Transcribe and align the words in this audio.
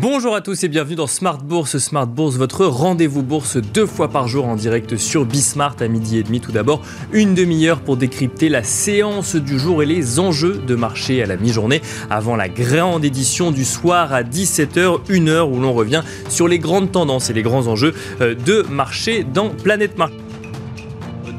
Bonjour 0.00 0.34
à 0.34 0.40
tous 0.40 0.64
et 0.64 0.68
bienvenue 0.68 0.94
dans 0.94 1.06
Smart 1.06 1.36
Bourse. 1.36 1.76
Smart 1.76 2.06
Bourse, 2.06 2.36
votre 2.36 2.64
rendez-vous 2.64 3.22
bourse 3.22 3.58
deux 3.58 3.84
fois 3.84 4.08
par 4.08 4.28
jour 4.28 4.46
en 4.46 4.56
direct 4.56 4.96
sur 4.96 5.26
Bismart 5.26 5.76
à 5.80 5.88
midi 5.88 6.16
et 6.16 6.22
demi. 6.22 6.40
Tout 6.40 6.52
d'abord, 6.52 6.80
une 7.12 7.34
demi-heure 7.34 7.82
pour 7.82 7.98
décrypter 7.98 8.48
la 8.48 8.62
séance 8.62 9.36
du 9.36 9.58
jour 9.58 9.82
et 9.82 9.86
les 9.86 10.18
enjeux 10.18 10.56
de 10.66 10.74
marché 10.74 11.22
à 11.22 11.26
la 11.26 11.36
mi-journée 11.36 11.82
avant 12.08 12.34
la 12.34 12.48
grande 12.48 13.04
édition 13.04 13.50
du 13.50 13.66
soir 13.66 14.14
à 14.14 14.22
17h, 14.22 15.00
une 15.10 15.28
heure 15.28 15.50
où 15.50 15.60
l'on 15.60 15.74
revient 15.74 16.02
sur 16.30 16.48
les 16.48 16.58
grandes 16.58 16.90
tendances 16.90 17.28
et 17.28 17.34
les 17.34 17.42
grands 17.42 17.66
enjeux 17.66 17.92
euh, 18.22 18.34
de 18.34 18.62
marché 18.70 19.22
dans 19.22 19.50
Planète 19.50 19.98
Marché 19.98 20.29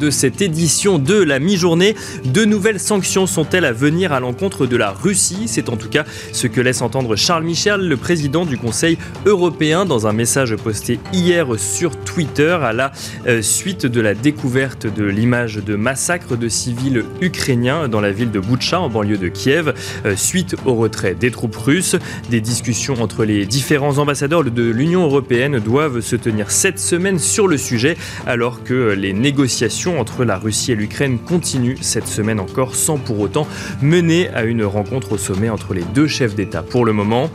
de 0.02 0.10
cette 0.10 0.42
édition 0.42 0.98
de 0.98 1.14
la 1.14 1.38
mi-journée. 1.38 1.96
De 2.26 2.44
nouvelles 2.44 2.80
sanctions 2.80 3.28
sont-elles 3.28 3.66
à 3.66 3.72
venir 3.72 4.14
à 4.14 4.20
l'encontre 4.20 4.66
de 4.66 4.76
la 4.76 4.90
Russie? 4.90 5.44
C'est 5.46 5.70
en 5.70 5.78
tout 5.78 5.90
cas 5.90 6.06
ce 6.34 6.48
que 6.48 6.60
laisse 6.60 6.82
entendre 6.82 7.16
Charles 7.16 7.44
Michel, 7.44 7.88
le 7.88 7.98
président 7.98 8.46
du 8.46 8.58
Conseil 8.58 8.98
européen, 9.28 9.86
dans 9.86 10.08
un 10.08 10.14
message 10.14 10.56
posté 10.56 11.00
hier 11.14 11.48
sur 11.60 11.96
Twitter 11.96 12.58
à 12.64 12.74
la 12.74 12.92
euh, 13.28 13.44
suite 13.44 13.86
de 13.86 14.02
la 14.02 14.16
découverte 14.16 14.88
de 14.88 15.04
l'image 15.04 15.58
de 15.58 15.76
massacre 15.76 16.36
de 16.36 16.50
civils 16.50 17.06
ukrainiens 17.22 17.88
dans 17.88 18.02
la 18.02 18.12
ville 18.12 18.32
de 18.32 18.40
Boutcha, 18.40 18.80
en 18.80 18.90
banlieue 18.90 19.20
de 19.20 19.28
Kiev, 19.28 19.74
euh, 20.06 20.16
suite 20.16 20.56
au 20.66 20.74
retrait 20.74 21.14
des 21.14 21.30
troupes 21.30 21.56
russes. 21.56 21.96
Des 22.32 22.42
discussions 22.42 22.96
entre 23.02 23.24
les 23.24 23.46
différents 23.46 24.00
ambassadeurs 24.00 24.44
de 24.44 24.64
l'Union 24.64 25.04
européenne 25.04 25.60
doivent 25.60 26.02
se 26.02 26.16
tenir 26.16 26.50
cette 26.50 26.80
semaine 26.80 27.20
sur 27.20 27.48
le 27.48 27.58
sujet, 27.58 27.98
alors 28.26 28.64
que 28.64 28.94
les 28.94 29.14
négociations 29.14 29.91
entre 30.00 30.24
la 30.24 30.38
Russie 30.38 30.72
et 30.72 30.76
l'Ukraine 30.76 31.20
continue 31.20 31.78
cette 31.82 32.08
semaine 32.08 32.40
encore 32.40 32.76
sans 32.76 32.98
pour 32.98 33.20
autant 33.20 33.48
mener 33.82 34.30
à 34.30 34.44
une 34.44 34.64
rencontre 34.64 35.14
au 35.14 35.18
sommet 35.18 35.50
entre 35.50 35.74
les 35.74 35.84
deux 35.84 36.08
chefs 36.08 36.36
d'État. 36.36 36.64
Pour 36.64 36.86
le 36.86 36.94
moment, 36.94 37.30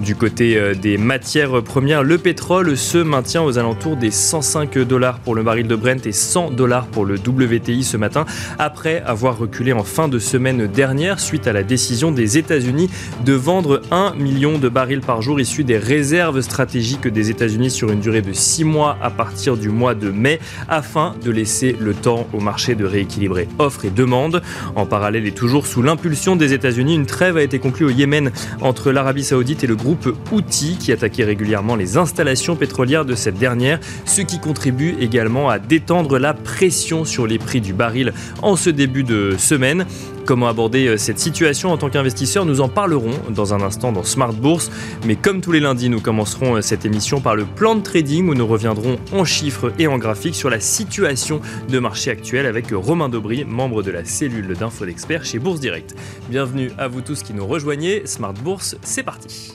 du 0.00 0.14
côté 0.14 0.56
euh, 0.56 0.74
des 0.74 0.96
matières 0.96 1.62
premières, 1.62 2.02
le 2.02 2.18
pétrole 2.18 2.76
se 2.76 2.98
maintient 2.98 3.42
aux 3.42 3.58
alentours 3.58 3.96
des 3.96 4.10
105 4.10 4.78
dollars 4.78 5.18
pour 5.18 5.34
le 5.34 5.42
baril 5.42 5.66
de 5.66 5.74
Brent 5.74 6.06
et 6.06 6.12
100 6.12 6.52
dollars 6.52 6.86
pour 6.86 7.04
le 7.04 7.16
WTI 7.16 7.82
ce 7.82 7.96
matin, 7.96 8.24
après 8.58 9.02
avoir 9.04 9.38
reculé 9.38 9.72
en 9.72 9.82
fin 9.82 10.08
de 10.08 10.18
semaine 10.18 10.66
dernière 10.66 11.18
suite 11.18 11.46
à 11.46 11.52
la 11.52 11.62
décision 11.62 12.12
des 12.12 12.38
États-Unis 12.38 12.90
de 13.24 13.32
vendre 13.32 13.82
1 13.90 14.14
million 14.14 14.58
de 14.58 14.68
barils 14.68 15.00
par 15.00 15.22
jour 15.22 15.40
issus 15.40 15.64
des 15.64 15.78
réserves 15.78 16.40
stratégiques 16.42 17.08
des 17.08 17.30
États-Unis 17.30 17.70
sur 17.70 17.90
une 17.90 18.00
durée 18.00 18.22
de 18.22 18.32
6 18.32 18.64
mois 18.64 18.98
à 19.02 19.10
partir 19.10 19.56
du 19.56 19.68
mois 19.68 19.94
de 19.94 20.10
mai, 20.10 20.38
afin 20.68 21.14
de 21.24 21.30
laisser 21.30 21.76
le 21.80 21.94
temps 21.94 22.28
au 22.32 22.40
marché 22.40 22.74
de 22.74 22.84
rééquilibrer 22.84 23.48
offre 23.58 23.84
et 23.84 23.90
demande. 23.90 24.42
En 24.76 24.86
parallèle 24.86 25.26
et 25.26 25.32
toujours 25.32 25.66
sous 25.66 25.82
l'impulsion 25.82 26.36
des 26.36 26.52
États-Unis, 26.52 26.94
une 26.94 27.06
trêve 27.06 27.36
a 27.36 27.42
été 27.42 27.58
conclue 27.58 27.86
au 27.86 27.90
Yémen 27.90 28.30
entre 28.60 28.92
l'Arabie 28.92 29.24
saoudite 29.24 29.64
et 29.64 29.66
le 29.66 29.76
groupe 29.76 29.87
groupe 29.88 30.14
Houthi 30.30 30.76
qui 30.78 30.92
attaquait 30.92 31.24
régulièrement 31.24 31.74
les 31.74 31.96
installations 31.96 32.56
pétrolières 32.56 33.06
de 33.06 33.14
cette 33.14 33.38
dernière, 33.38 33.80
ce 34.04 34.20
qui 34.20 34.38
contribue 34.38 34.94
également 35.00 35.48
à 35.48 35.58
détendre 35.58 36.18
la 36.18 36.34
pression 36.34 37.06
sur 37.06 37.26
les 37.26 37.38
prix 37.38 37.62
du 37.62 37.72
baril 37.72 38.12
en 38.42 38.54
ce 38.56 38.68
début 38.68 39.02
de 39.02 39.36
semaine. 39.38 39.86
Comment 40.28 40.48
aborder 40.48 40.88
euh, 40.88 40.98
cette 40.98 41.18
situation 41.18 41.72
en 41.72 41.78
tant 41.78 41.88
qu'investisseur 41.88 42.44
Nous 42.44 42.60
en 42.60 42.68
parlerons 42.68 43.14
dans 43.30 43.54
un 43.54 43.62
instant 43.62 43.92
dans 43.92 44.02
Smart 44.02 44.34
Bourse. 44.34 44.70
Mais 45.06 45.16
comme 45.16 45.40
tous 45.40 45.52
les 45.52 45.60
lundis, 45.60 45.88
nous 45.88 46.02
commencerons 46.02 46.56
euh, 46.56 46.60
cette 46.60 46.84
émission 46.84 47.22
par 47.22 47.34
le 47.34 47.46
plan 47.46 47.76
de 47.76 47.80
trading 47.80 48.28
où 48.28 48.34
nous 48.34 48.46
reviendrons 48.46 48.98
en 49.10 49.24
chiffres 49.24 49.72
et 49.78 49.86
en 49.86 49.96
graphiques 49.96 50.34
sur 50.34 50.50
la 50.50 50.60
situation 50.60 51.40
de 51.70 51.78
marché 51.78 52.10
actuel 52.10 52.44
avec 52.44 52.66
Romain 52.72 53.08
Dobry, 53.08 53.46
membre 53.46 53.82
de 53.82 53.90
la 53.90 54.04
cellule 54.04 54.48
d'info 54.48 54.84
d'experts 54.84 55.24
chez 55.24 55.38
Bourse 55.38 55.60
Direct. 55.60 55.94
Bienvenue 56.28 56.72
à 56.76 56.88
vous 56.88 57.00
tous 57.00 57.22
qui 57.22 57.32
nous 57.32 57.46
rejoignez. 57.46 58.02
Smart 58.04 58.34
Bourse, 58.34 58.76
c'est 58.82 59.04
parti. 59.04 59.54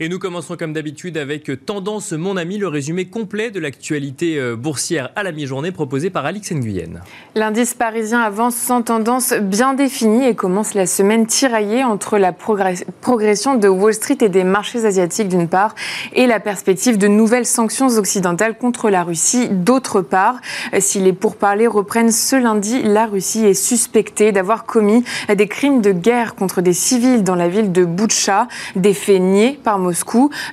Et 0.00 0.08
nous 0.08 0.20
commençons 0.20 0.56
comme 0.56 0.72
d'habitude 0.72 1.18
avec 1.18 1.50
Tendance 1.66 2.12
Mon 2.12 2.36
Ami, 2.36 2.56
le 2.56 2.68
résumé 2.68 3.06
complet 3.06 3.50
de 3.50 3.58
l'actualité 3.58 4.38
euh, 4.38 4.54
boursière 4.54 5.10
à 5.16 5.24
la 5.24 5.32
mi-journée 5.32 5.72
proposé 5.72 6.08
par 6.08 6.24
Alix 6.24 6.52
Nguyen. 6.52 7.02
L'indice 7.34 7.74
parisien 7.74 8.20
avance 8.20 8.54
sans 8.54 8.82
tendance 8.82 9.32
bien 9.32 9.74
définie 9.74 10.24
et 10.24 10.36
commence 10.36 10.74
la 10.74 10.86
semaine 10.86 11.26
tiraillée 11.26 11.82
entre 11.82 12.16
la 12.16 12.32
progression 12.32 13.56
de 13.56 13.66
Wall 13.66 13.92
Street 13.92 14.18
et 14.20 14.28
des 14.28 14.44
marchés 14.44 14.84
asiatiques 14.84 15.26
d'une 15.26 15.48
part 15.48 15.74
et 16.12 16.28
la 16.28 16.38
perspective 16.38 16.96
de 16.96 17.08
nouvelles 17.08 17.44
sanctions 17.44 17.88
occidentales 17.88 18.56
contre 18.56 18.90
la 18.90 19.02
Russie 19.02 19.48
d'autre 19.48 20.00
part. 20.00 20.36
Si 20.78 21.00
les 21.00 21.12
pourparlers 21.12 21.66
reprennent 21.66 22.12
ce 22.12 22.36
lundi, 22.36 22.84
la 22.84 23.06
Russie 23.06 23.46
est 23.46 23.54
suspectée 23.54 24.30
d'avoir 24.30 24.64
commis 24.64 25.02
des 25.28 25.48
crimes 25.48 25.80
de 25.80 25.90
guerre 25.90 26.36
contre 26.36 26.60
des 26.60 26.72
civils 26.72 27.24
dans 27.24 27.34
la 27.34 27.48
ville 27.48 27.72
de 27.72 27.84
Boutcha, 27.84 28.46
des 28.76 28.94
faits 28.94 29.20
niés 29.20 29.58
par 29.64 29.80
Moscou. 29.80 29.87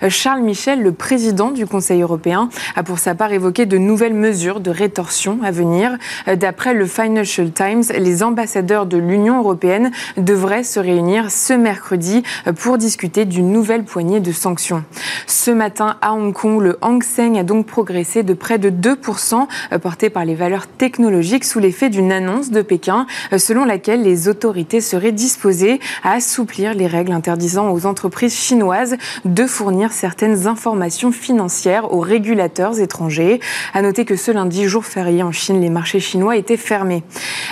Charles 0.09 0.41
Michel, 0.41 0.81
le 0.81 0.91
président 0.91 1.51
du 1.51 1.65
Conseil 1.65 2.01
européen, 2.01 2.49
a 2.75 2.83
pour 2.83 2.99
sa 2.99 3.15
part 3.15 3.31
évoqué 3.31 3.65
de 3.65 3.77
nouvelles 3.77 4.13
mesures 4.13 4.59
de 4.59 4.71
rétorsion 4.71 5.39
à 5.43 5.51
venir. 5.51 5.97
D'après 6.27 6.73
le 6.73 6.85
Financial 6.85 7.51
Times, 7.51 7.83
les 7.97 8.23
ambassadeurs 8.23 8.85
de 8.85 8.97
l'Union 8.97 9.39
européenne 9.39 9.91
devraient 10.17 10.63
se 10.63 10.79
réunir 10.79 11.31
ce 11.31 11.53
mercredi 11.53 12.23
pour 12.57 12.77
discuter 12.77 13.25
d'une 13.25 13.51
nouvelle 13.51 13.83
poignée 13.83 14.19
de 14.19 14.31
sanctions. 14.31 14.83
Ce 15.27 15.51
matin, 15.51 15.97
à 16.01 16.13
Hong 16.13 16.33
Kong, 16.33 16.61
le 16.61 16.77
Hang 16.81 17.03
Seng 17.03 17.37
a 17.37 17.43
donc 17.43 17.65
progressé 17.65 18.23
de 18.23 18.33
près 18.33 18.57
de 18.57 18.69
2%, 18.69 19.47
porté 19.81 20.09
par 20.09 20.25
les 20.25 20.35
valeurs 20.35 20.67
technologiques 20.67 21.45
sous 21.45 21.59
l'effet 21.59 21.89
d'une 21.89 22.11
annonce 22.11 22.51
de 22.51 22.61
Pékin 22.61 23.05
selon 23.37 23.65
laquelle 23.65 24.01
les 24.01 24.27
autorités 24.27 24.81
seraient 24.81 25.11
disposées 25.11 25.79
à 26.03 26.13
assouplir 26.13 26.73
les 26.73 26.87
règles 26.87 27.11
interdisant 27.11 27.71
aux 27.71 27.85
entreprises 27.85 28.35
chinoises 28.35 28.95
de 29.25 29.45
fournir 29.47 29.91
certaines 29.91 30.47
informations 30.47 31.11
financières 31.11 31.91
aux 31.93 31.99
régulateurs 31.99 32.79
étrangers. 32.79 33.39
À 33.73 33.81
noter 33.81 34.05
que 34.05 34.15
ce 34.15 34.31
lundi, 34.31 34.65
jour 34.65 34.85
férié 34.85 35.23
en 35.23 35.31
Chine, 35.31 35.59
les 35.59 35.69
marchés 35.69 35.99
chinois 35.99 36.37
étaient 36.37 36.57
fermés. 36.57 37.03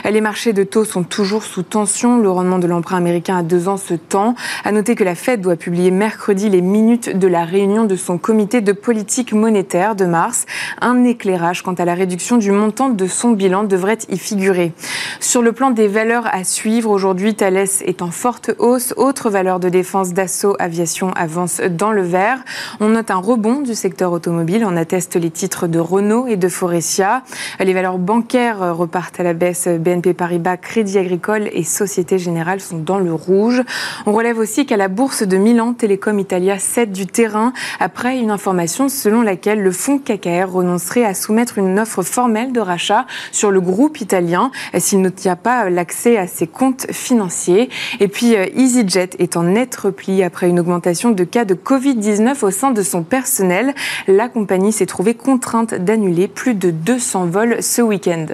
Les 0.10 0.22
marchés 0.22 0.54
de 0.54 0.64
taux 0.64 0.86
sont 0.86 1.04
toujours 1.04 1.44
sous 1.44 1.64
tension. 1.64 2.20
Le 2.20 2.30
rendement 2.30 2.60
de 2.60 2.68
l'emprunt 2.68 2.98
américain 2.98 3.38
à 3.38 3.44
deux 3.44 3.68
ans 3.68 3.78
se 3.78 3.96
tend. 3.96 4.36
À 4.64 4.72
noter 4.72 4.94
que 4.96 5.04
la 5.04 5.16
Fed 5.16 5.42
doit 5.42 5.56
publier 5.56 5.90
mercredi 5.90 6.50
les 6.50 6.62
minutes 6.62 7.18
de 7.18 7.28
la 7.28 7.44
réunion 7.44 7.86
de 7.86 7.96
son 7.96 8.20
comité 8.20 8.62
de 8.62 8.72
politique 8.72 9.34
monétaire 9.34 9.96
de 9.96 10.06
mars. 10.06 10.46
Un 10.80 11.04
éclairage 11.04 11.64
quant 11.64 11.74
à 11.74 11.86
la 11.86 11.96
réduction 11.96 12.38
du 12.38 12.52
montant 12.52 12.90
de 12.90 13.08
son 13.08 13.32
bilan 13.32 13.64
devrait 13.64 13.98
y 14.10 14.18
figurer. 14.18 14.74
Sur 15.20 15.42
le 15.42 15.52
plan 15.52 15.72
des 15.72 15.88
valeurs 15.88 16.28
à 16.32 16.44
suivre, 16.44 16.92
aujourd'hui, 16.92 17.34
Thales 17.34 17.68
est 17.86 18.02
en 18.04 18.12
forte 18.12 18.52
hausse. 18.60 18.94
Autre 18.98 19.32
valeur 19.32 19.60
de 19.60 19.70
défense 19.70 20.14
d'assaut 20.14 20.56
aviation 20.60 21.12
avance 21.14 21.62
dans 21.70 21.92
le 21.92 22.02
vert. 22.02 22.40
On 22.80 22.90
note 22.90 23.12
un 23.12 23.18
rebond 23.18 23.62
du 23.62 23.76
secteur 23.76 24.12
automobile. 24.12 24.66
On 24.68 24.78
atteste 24.78 25.16
les 25.16 25.30
titres 25.30 25.68
de 25.68 25.80
Renault 25.80 26.28
et 26.28 26.38
de 26.38 26.48
Forestia. 26.48 27.24
Les 27.60 27.74
valeurs 27.74 27.98
bancaires 27.98 28.76
repartent 28.76 29.20
à 29.20 29.24
la 29.24 29.34
baisse. 29.34 29.68
BNP 29.68 30.14
Paribas, 30.14 30.58
Crédit 30.58 30.98
Agricole 30.98 31.50
et 31.52 31.64
Société 31.64 32.20
Générale 32.20 32.60
sont 32.60 32.78
dans 32.78 33.00
le 33.00 33.14
rouge. 33.14 33.62
On 34.06 34.12
relève 34.14 34.38
aussi 34.38 34.66
qu'à 34.66 34.78
la 34.78 34.88
bourse 34.88 35.24
de 35.24 35.38
Milan, 35.38 35.74
Telecom 35.74 36.20
Italia 36.20 36.60
cède 36.60 36.92
du 36.92 37.08
terrain 37.08 37.54
après 37.80 38.18
une 38.18 38.32
information 38.32 38.90
selon 38.90 39.22
laquelle 39.22 39.62
le 39.62 39.72
fonds 39.72 40.00
KKR 40.00 40.52
renoncerait 40.52 41.06
à 41.06 41.14
soumettre 41.14 41.58
une 41.58 41.80
offre 41.80 42.04
formelle 42.04 42.52
de 42.52 42.60
rachat 42.60 43.06
sur 43.32 43.52
le 43.52 43.62
groupe 43.62 44.02
italien 44.02 44.52
s'il 44.78 45.02
ne 45.02 45.10
tient 45.10 45.36
pas 45.36 45.70
l'accès 45.70 46.18
à 46.18 46.28
ses 46.28 46.48
comptes 46.48 46.92
financiers. 46.92 47.70
Et 48.00 48.08
puis 48.08 48.36
euh, 48.36 48.46
EasyJet 48.56 49.12
est 49.20 49.38
en 49.38 49.44
net 49.44 49.76
repli 49.76 50.24
après 50.24 50.50
une 50.50 50.60
augmentation 50.60 51.12
de 51.12 51.24
cas 51.24 51.46
de 51.46 51.53
Covid-19 51.54 52.46
au 52.46 52.52
sein 52.52 52.72
de 52.72 52.82
son 52.82 53.04
personnel. 53.04 53.74
La 54.08 54.30
compagnie 54.30 54.72
s'est 54.72 54.86
trouvée 54.86 55.14
contrainte 55.14 55.74
d'annuler 55.74 56.28
plus 56.28 56.56
de 56.56 56.72
200 56.72 57.28
vols 57.28 57.62
ce 57.62 57.82
week-end. 57.82 58.28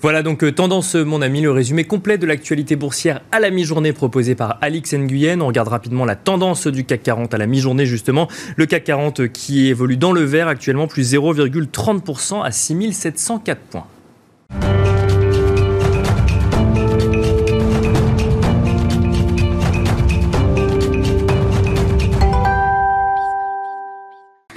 Voilà 0.00 0.22
donc 0.22 0.44
euh, 0.44 0.52
Tendance 0.52 0.94
mon 0.94 1.22
ami, 1.22 1.40
le 1.40 1.50
résumé 1.50 1.82
complet 1.82 2.18
de 2.18 2.26
l'actualité 2.26 2.76
boursière 2.76 3.20
à 3.32 3.40
la 3.40 3.50
mi-journée 3.50 3.92
proposé 3.92 4.36
par 4.36 4.58
Alix 4.60 4.94
Nguyen. 4.94 5.40
On 5.40 5.48
regarde 5.48 5.68
rapidement 5.68 6.04
la 6.04 6.14
tendance 6.14 6.68
du 6.68 6.84
CAC 6.84 7.02
40 7.02 7.34
à 7.34 7.38
la 7.38 7.46
mi-journée 7.46 7.84
justement. 7.84 8.28
Le 8.56 8.66
CAC 8.66 8.84
40 8.84 9.28
qui 9.28 9.66
évolue 9.66 9.96
dans 9.96 10.12
le 10.12 10.22
vert 10.22 10.46
actuellement 10.46 10.86
plus 10.86 11.14
0,30% 11.14 12.44
à 12.44 12.52
6704 12.52 13.58
points. 13.58 13.86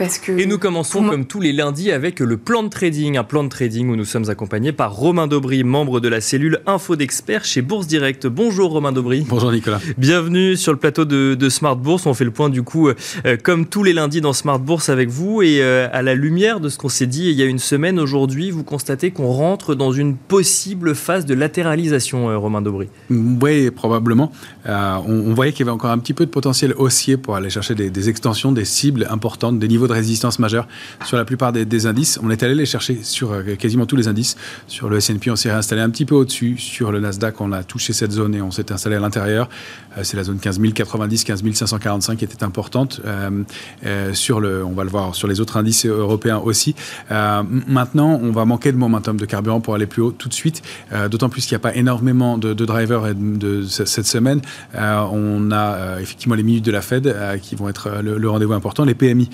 Parce 0.01 0.17
que... 0.17 0.31
Et 0.31 0.47
nous 0.47 0.57
commençons 0.57 1.03
comme 1.03 1.25
tous 1.25 1.39
les 1.39 1.53
lundis 1.53 1.91
avec 1.91 2.21
le 2.21 2.35
plan 2.35 2.63
de 2.63 2.69
trading, 2.69 3.17
un 3.17 3.23
plan 3.23 3.43
de 3.43 3.49
trading 3.49 3.87
où 3.87 3.95
nous 3.95 4.03
sommes 4.03 4.31
accompagnés 4.31 4.71
par 4.71 4.95
Romain 4.95 5.27
Daubry, 5.27 5.63
membre 5.63 5.99
de 5.99 6.07
la 6.07 6.21
cellule 6.21 6.59
Info 6.65 6.95
d'experts 6.95 7.45
chez 7.45 7.61
Bourse 7.61 7.85
Direct. 7.85 8.25
Bonjour 8.25 8.71
Romain 8.71 8.91
Daubry. 8.91 9.27
Bonjour 9.29 9.51
Nicolas. 9.51 9.79
Bienvenue 9.99 10.57
sur 10.57 10.71
le 10.71 10.79
plateau 10.79 11.05
de, 11.05 11.49
Smart 11.49 11.75
Bourse. 11.75 12.07
On 12.07 12.15
fait 12.15 12.25
le 12.25 12.31
point 12.31 12.49
du 12.49 12.63
coup 12.63 12.89
euh, 12.89 12.95
comme 13.43 13.67
tous 13.67 13.83
les 13.83 13.93
lundis 13.93 14.21
dans 14.21 14.33
Smart 14.33 14.57
Bourse 14.57 14.89
avec 14.89 15.09
vous 15.09 15.43
et 15.43 15.61
euh, 15.61 15.87
à 15.93 16.01
la 16.01 16.15
lumière 16.15 16.59
de 16.59 16.69
ce 16.69 16.79
qu'on 16.79 16.89
s'est 16.89 17.05
dit 17.05 17.29
il 17.29 17.35
y 17.35 17.43
a 17.43 17.45
une 17.45 17.59
semaine 17.59 17.99
aujourd'hui, 17.99 18.49
vous 18.49 18.63
constatez 18.63 19.11
qu'on 19.11 19.31
rentre 19.31 19.75
dans 19.75 19.91
une 19.91 20.15
possible 20.15 20.95
phase 20.95 21.27
de 21.27 21.35
latéralisation, 21.35 22.31
euh, 22.31 22.37
Romain 22.39 22.63
Daubry. 22.63 22.87
Oui, 23.11 23.69
probablement. 23.69 24.31
on, 24.65 25.35
voyait 25.35 25.51
qu'il 25.51 25.67
y 25.67 25.69
avait 25.69 25.75
encore 25.75 25.91
un 25.91 25.99
petit 25.99 26.15
peu 26.15 26.25
de 26.25 26.31
potentiel 26.31 26.73
haussier 26.75 27.17
pour 27.17 27.35
aller 27.35 27.51
chercher 27.51 27.75
des, 27.75 27.91
des 27.91 28.09
extensions, 28.09 28.51
des 28.51 28.65
cibles 28.65 29.05
importantes, 29.11 29.59
des 29.59 29.67
niveaux 29.67 29.87
de 29.87 29.90
résistance 29.91 30.39
majeurs 30.39 30.67
sur 31.05 31.17
la 31.17 31.25
plupart 31.25 31.51
des, 31.51 31.85
indices. 31.85 32.19
On 32.21 32.29
est 32.29 32.43
allé 32.43 32.53
les 32.53 32.65
chercher 32.65 32.99
sur 33.03 33.31
euh, 33.31 33.55
quasiment 33.55 33.85
tous 33.85 33.95
les 33.95 34.07
indices. 34.07 34.37
Sur 34.67 34.89
le 34.89 34.97
S&P, 34.97 35.31
on 35.31 35.35
s'est 35.35 35.51
réinstallé 35.51 35.81
un 35.81 35.89
petit 35.89 36.05
peu 36.05 36.15
au-dessus. 36.15 36.57
Sur 36.57 36.91
le 36.91 36.99
Nasdaq, 36.99 37.41
on 37.41 37.51
a 37.51 37.63
touché 37.63 37.93
cette 37.93 38.11
zone 38.11 38.35
et 38.35 38.41
on 38.41 38.51
s'est 38.51 38.71
installé 38.71 38.97
à 38.97 38.99
l'intérieur. 38.99 39.49
Euh, 39.97 40.03
c'est 40.03 40.17
la 40.17 40.23
zone 40.23 40.37
15 40.39 40.59
090, 40.73 41.23
15 41.23 41.43
545 41.53 42.17
qui 42.17 42.25
était 42.25 42.43
importante. 42.43 43.01
Euh, 43.05 44.13
sur 44.13 44.39
le, 44.39 44.63
on 44.63 44.71
va 44.71 44.83
le 44.83 44.89
voir 44.89 45.15
sur 45.15 45.27
les 45.27 45.39
autres 45.39 45.57
indices 45.57 45.85
européens 45.85 46.37
aussi. 46.37 46.75
maintenant, 47.09 48.19
on 48.21 48.31
va 48.31 48.45
manquer 48.45 48.71
de 48.71 48.77
momentum 48.77 49.17
de 49.17 49.25
carburant 49.25 49.61
pour 49.61 49.75
aller 49.75 49.87
plus 49.87 50.01
haut 50.01 50.11
tout 50.11 50.29
de 50.29 50.33
suite. 50.33 50.61
D'autant 51.09 51.29
plus 51.29 51.45
qu'il 51.45 51.53
n'y 51.55 51.61
a 51.61 51.63
pas 51.63 51.75
énormément 51.75 52.37
de, 52.37 52.53
drivers 52.53 53.15
de, 53.15 53.63
cette 53.63 54.05
semaine. 54.05 54.41
on 54.75 55.51
a 55.51 55.99
effectivement 55.99 56.35
les 56.35 56.43
minutes 56.43 56.65
de 56.65 56.71
la 56.71 56.81
Fed 56.81 57.15
qui 57.41 57.55
vont 57.55 57.69
être 57.69 58.01
le 58.01 58.29
rendez-vous 58.29 58.53
important. 58.53 58.85
Les 58.85 58.95
PMI 58.95 59.29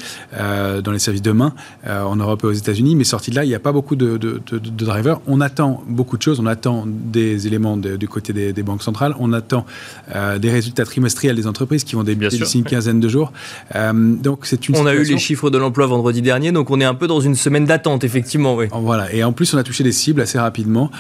euh, 0.48 0.82
dans 0.82 0.92
les 0.92 1.00
services 1.00 1.22
de 1.22 1.32
main 1.32 1.54
euh, 1.88 2.04
en 2.04 2.16
Europe 2.16 2.42
et 2.44 2.48
aux 2.48 2.52
États-Unis. 2.52 2.96
Mais 2.96 3.04
sorti 3.04 3.32
de 3.32 3.36
là, 3.36 3.44
il 3.44 3.48
n'y 3.48 3.56
a 3.56 3.60
pas 3.60 3.72
beaucoup 3.72 3.96
de, 3.96 4.18
drivers. 4.52 5.20
On 5.28 5.42
attend 5.42 5.84
beaucoup 5.88 6.18
de 6.18 6.22
choses. 6.22 6.40
On 6.40 6.46
attend 6.46 6.86
des 6.88 7.48
éléments 7.48 7.78
du 7.78 8.08
côté 8.08 8.34
des, 8.34 8.64
banques 8.64 8.84
centrales. 8.84 9.14
On 9.20 9.34
attend 9.34 9.66
euh, 10.16 10.40
des 10.40 10.50
résultats 10.50 10.86
trimestriels 10.86 11.36
des 11.36 11.48
entreprises 11.48 11.84
qui 11.84 11.96
vont 11.96 12.04
débuter 12.04 12.38
d'ici 12.38 12.60
une 12.60 12.66
quinzaine 12.66 13.00
de 13.00 13.10
jours. 13.10 13.32
donc 13.74 14.46
c'est 14.46 14.68
une. 14.68 14.76
On 14.78 14.86
a 14.86 14.94
eu 14.94 15.04
les 15.04 15.18
chiffres 15.18 15.50
de 15.50 15.58
l'emploi 15.58 15.86
vendredi 15.88 16.22
dernier, 16.22 16.52
donc 16.52 16.72
on 16.72 16.80
est 16.80 16.86
un 16.86 16.96
peu 16.96 17.08
dans 17.08 17.20
une 17.20 17.36
semaine 17.36 17.66
d'attente, 17.66 18.04
effectivement. 18.04 18.56
Oui. 18.56 18.66
Voilà. 18.72 19.14
Et 19.14 19.24
en 19.24 19.34
plus, 19.34 19.54
on 19.54 19.58
a 19.58 19.64
touché 19.64 19.84
des 19.84 19.92
cibles 19.92 20.22
assez 20.22 20.40
rapidement. 20.40 20.92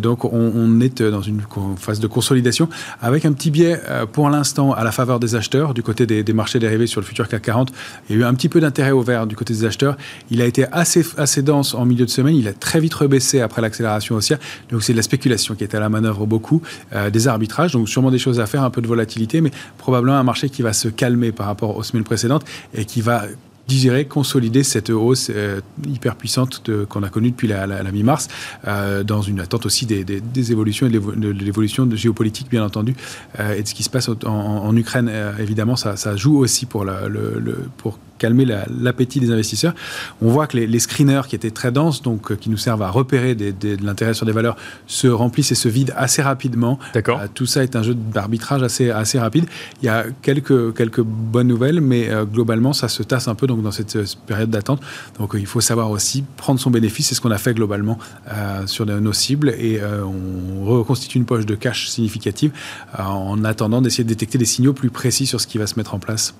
donc 0.00 0.24
on, 0.24 0.80
est 0.80 1.02
dans 1.02 1.22
une 1.22 1.42
phase 1.78 2.00
de 2.00 2.06
consolidation 2.06 2.68
avec 3.00 3.24
un 3.24 3.32
petit 3.32 3.50
biais 3.50 3.80
pour 4.12 4.30
l'instant 4.30 4.72
à 4.72 4.84
la 4.84 4.92
faveur 4.92 5.20
des 5.20 5.34
acheteurs 5.34 5.74
du 5.74 5.82
côté 5.82 6.06
des, 6.06 6.22
des 6.22 6.32
marchés 6.32 6.58
dérivés 6.58 6.86
sur 6.86 7.00
le 7.00 7.06
futur 7.06 7.28
CAC 7.28 7.42
40. 7.42 7.72
Il 8.08 8.16
y 8.16 8.18
a 8.18 8.22
eu 8.22 8.24
un 8.24 8.34
petit 8.34 8.48
peu 8.48 8.57
d'intérêt 8.60 8.90
au 8.90 9.02
vert 9.02 9.26
du 9.26 9.36
côté 9.36 9.54
des 9.54 9.64
acheteurs. 9.64 9.96
Il 10.30 10.42
a 10.42 10.46
été 10.46 10.66
assez, 10.72 11.04
assez 11.16 11.42
dense 11.42 11.74
en 11.74 11.84
milieu 11.84 12.04
de 12.04 12.10
semaine. 12.10 12.36
Il 12.36 12.48
a 12.48 12.52
très 12.52 12.80
vite 12.80 12.94
rebaissé 12.94 13.40
après 13.40 13.62
l'accélération 13.62 14.16
haussière. 14.16 14.38
Donc 14.70 14.82
c'est 14.82 14.92
de 14.92 14.96
la 14.96 15.02
spéculation 15.02 15.54
qui 15.54 15.64
est 15.64 15.74
à 15.74 15.80
la 15.80 15.88
manœuvre 15.88 16.26
beaucoup, 16.26 16.62
euh, 16.92 17.10
des 17.10 17.28
arbitrages. 17.28 17.72
Donc 17.72 17.88
sûrement 17.88 18.10
des 18.10 18.18
choses 18.18 18.40
à 18.40 18.46
faire, 18.46 18.62
un 18.62 18.70
peu 18.70 18.82
de 18.82 18.86
volatilité, 18.86 19.40
mais 19.40 19.50
probablement 19.78 20.16
un 20.16 20.22
marché 20.22 20.50
qui 20.50 20.62
va 20.62 20.72
se 20.72 20.88
calmer 20.88 21.32
par 21.32 21.46
rapport 21.46 21.76
aux 21.76 21.82
semaines 21.82 22.04
précédentes 22.04 22.44
et 22.74 22.84
qui 22.84 23.00
va 23.00 23.24
digérer, 23.66 24.06
consolider 24.06 24.62
cette 24.62 24.88
hausse 24.88 25.30
euh, 25.30 25.60
hyper 25.86 26.16
puissante 26.16 26.70
qu'on 26.88 27.02
a 27.02 27.10
connue 27.10 27.32
depuis 27.32 27.48
la, 27.48 27.66
mi-mars, 27.92 28.28
euh, 28.66 29.04
dans 29.04 29.20
une 29.20 29.40
attente 29.40 29.66
aussi 29.66 29.84
des, 29.84 30.22
évolutions 30.50 30.86
et 30.86 30.90
de 30.90 31.28
l'évolution 31.28 31.86
géopolitique, 31.94 32.48
bien 32.48 32.64
entendu, 32.64 32.94
et 33.38 33.62
de 33.62 33.68
ce 33.68 33.74
qui 33.74 33.82
se 33.82 33.90
passe 33.90 34.08
en, 34.24 34.74
Ukraine. 34.74 35.12
évidemment, 35.38 35.76
ça, 35.76 36.16
joue 36.16 36.38
aussi 36.38 36.64
pour, 36.64 36.86
le, 36.86 37.08
le, 37.08 37.66
pour 37.76 37.98
calmer 38.18 38.46
l'appétit 38.80 39.20
des 39.20 39.30
investisseurs. 39.30 39.74
On 40.22 40.28
voit 40.28 40.46
que 40.46 40.56
les, 40.56 40.78
screeners 40.78 41.22
qui 41.28 41.34
étaient 41.36 41.50
très 41.50 41.72
denses, 41.72 42.02
donc 42.02 42.36
qui 42.36 42.50
nous 42.50 42.56
servent 42.56 42.82
à 42.82 42.90
repérer 42.90 43.34
de 43.34 43.76
l'intérêt 43.84 44.14
sur 44.14 44.26
des 44.26 44.32
valeurs, 44.32 44.56
se 44.86 45.08
remplissent 45.08 45.52
et 45.52 45.56
se 45.56 45.68
vident 45.68 45.92
assez 45.96 46.22
rapidement. 46.22 46.78
D'accord. 46.94 47.20
tout 47.34 47.46
ça 47.46 47.62
est 47.62 47.76
un 47.76 47.82
jeu 47.82 47.94
d'arbitrage 47.94 48.62
assez, 48.62 48.90
assez 48.90 49.18
rapide. 49.18 49.46
Il 49.82 49.86
y 49.86 49.88
a 49.88 50.04
quelques, 50.22 50.74
quelques 50.74 51.02
bonnes 51.02 51.48
nouvelles, 51.48 51.80
mais 51.80 52.08
globalement, 52.32 52.72
ça 52.72 52.88
se 52.88 53.02
tasse 53.02 53.28
un 53.28 53.34
peu. 53.34 53.46
Donc 53.46 53.62
dans 53.62 53.70
cette 53.70 53.96
euh, 53.96 54.04
période 54.26 54.50
d'attente. 54.50 54.80
Donc 55.18 55.34
euh, 55.34 55.40
il 55.40 55.46
faut 55.46 55.60
savoir 55.60 55.90
aussi 55.90 56.24
prendre 56.36 56.60
son 56.60 56.70
bénéfice, 56.70 57.08
c'est 57.08 57.14
ce 57.14 57.20
qu'on 57.20 57.30
a 57.30 57.38
fait 57.38 57.54
globalement 57.54 57.98
euh, 58.30 58.66
sur 58.66 58.86
nos 58.86 59.12
cibles, 59.12 59.50
et 59.50 59.80
on 59.82 60.64
reconstitue 60.64 61.18
une 61.18 61.24
poche 61.24 61.46
de 61.46 61.54
cash 61.54 61.88
significative 61.88 62.52
en 62.96 63.44
attendant 63.44 63.80
d'essayer 63.80 64.04
de 64.04 64.08
détecter 64.08 64.38
des 64.38 64.44
signaux 64.44 64.72
plus 64.72 64.90
précis 64.90 65.26
sur 65.26 65.40
ce 65.40 65.46
qui 65.46 65.58
va 65.58 65.66
se 65.66 65.76
mettre 65.76 65.94
en 65.94 65.98
place. 65.98 66.34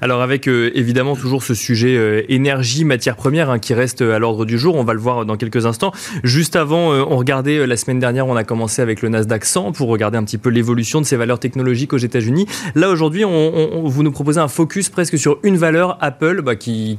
Alors 0.00 0.22
avec 0.22 0.48
euh, 0.48 0.70
évidemment 0.74 1.16
toujours 1.16 1.42
ce 1.42 1.54
sujet 1.54 1.96
euh, 1.96 2.22
énergie, 2.28 2.84
matière 2.84 3.16
première 3.16 3.50
hein, 3.50 3.58
qui 3.58 3.74
reste 3.74 4.02
euh, 4.02 4.14
à 4.14 4.18
l'ordre 4.18 4.44
du 4.44 4.58
jour, 4.58 4.76
on 4.76 4.84
va 4.84 4.94
le 4.94 5.00
voir 5.00 5.24
dans 5.24 5.36
quelques 5.36 5.66
instants. 5.66 5.92
Juste 6.24 6.56
avant, 6.56 6.90
on 6.92 7.16
regardait 7.16 7.66
la 7.66 7.76
semaine 7.76 7.98
dernière, 7.98 8.26
on 8.26 8.36
a 8.36 8.44
commencé 8.44 8.82
avec 8.82 9.02
le 9.02 9.08
Nasdaq 9.08 9.44
100 9.44 9.72
pour 9.72 9.88
regarder 9.88 10.18
un 10.18 10.24
petit 10.24 10.38
peu 10.38 10.50
l'évolution 10.50 11.00
de 11.00 11.06
ces 11.06 11.16
valeurs 11.16 11.38
technologiques 11.38 11.92
aux 11.92 11.98
États-Unis. 11.98 12.46
Là 12.74 12.90
aujourd'hui, 12.90 13.24
on, 13.24 13.82
vous 13.84 14.02
nous 14.02 14.12
proposez 14.12 14.40
un 14.40 14.48
focus 14.48 14.88
presque 14.88 15.18
sur 15.18 15.38
une 15.42 15.56
valeur 15.56 15.98
Apple 16.00 16.42
bah, 16.42 16.56
qui, 16.56 16.96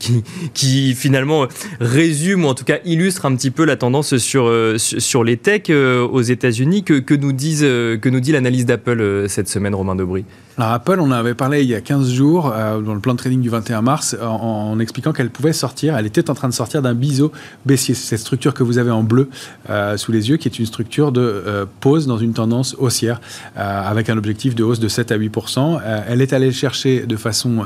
finalement 0.95 1.47
résume 1.79 2.45
ou 2.45 2.47
en 2.47 2.53
tout 2.53 2.65
cas 2.65 2.77
illustre 2.85 3.25
un 3.25 3.35
petit 3.35 3.51
peu 3.51 3.65
la 3.65 3.75
tendance 3.75 4.17
sur, 4.17 4.51
sur 4.77 5.23
les 5.23 5.37
techs 5.37 5.71
aux 5.71 6.21
États-Unis. 6.21 6.83
Que, 6.83 6.93
nous 6.93 7.33
que 7.99 8.09
nous 8.09 8.19
dit 8.19 8.31
l'analyse 8.31 8.65
d'Apple 8.65 9.25
cette 9.27 9.47
semaine, 9.47 9.75
Romain 9.75 9.95
Debris? 9.95 10.25
Alors 10.55 10.71
Apple, 10.71 10.99
on 10.99 11.05
en 11.05 11.11
avait 11.11 11.33
parlé 11.33 11.63
il 11.63 11.69
y 11.69 11.73
a 11.73 11.81
15 11.81 12.11
jours 12.11 12.53
euh, 12.53 12.79
dans 12.79 12.93
le 12.93 12.99
plan 12.99 13.13
de 13.13 13.17
trading 13.17 13.41
du 13.41 13.49
21 13.49 13.81
mars 13.81 14.15
en, 14.21 14.77
expliquant 14.79 15.11
qu'elle 15.11 15.31
pouvait 15.31 15.51
sortir, 15.51 15.97
elle 15.97 16.05
était 16.05 16.29
en 16.29 16.35
train 16.35 16.47
de 16.47 16.53
sortir 16.53 16.83
d'un 16.83 16.93
biseau 16.93 17.31
baissier. 17.65 17.95
C'est 17.95 18.09
cette 18.09 18.19
structure 18.19 18.53
que 18.53 18.61
vous 18.61 18.77
avez 18.77 18.91
en 18.91 19.01
bleu 19.01 19.31
euh, 19.71 19.97
sous 19.97 20.11
les 20.11 20.29
yeux 20.29 20.37
qui 20.37 20.47
est 20.47 20.59
une 20.59 20.67
structure 20.67 21.11
de 21.11 21.21
euh, 21.21 21.65
pause 21.79 22.05
dans 22.05 22.19
une 22.19 22.33
tendance 22.33 22.75
haussière 22.77 23.19
avec 23.55 24.09
un 24.09 24.17
objectif 24.17 24.53
de 24.53 24.63
hausse 24.63 24.79
de 24.79 24.87
7 24.87 25.11
à 25.11 25.17
8% 25.17 25.81
Elle 26.07 26.21
est 26.21 26.33
allée 26.33 26.51
chercher 26.51 27.05
de 27.05 27.15
façon 27.15 27.65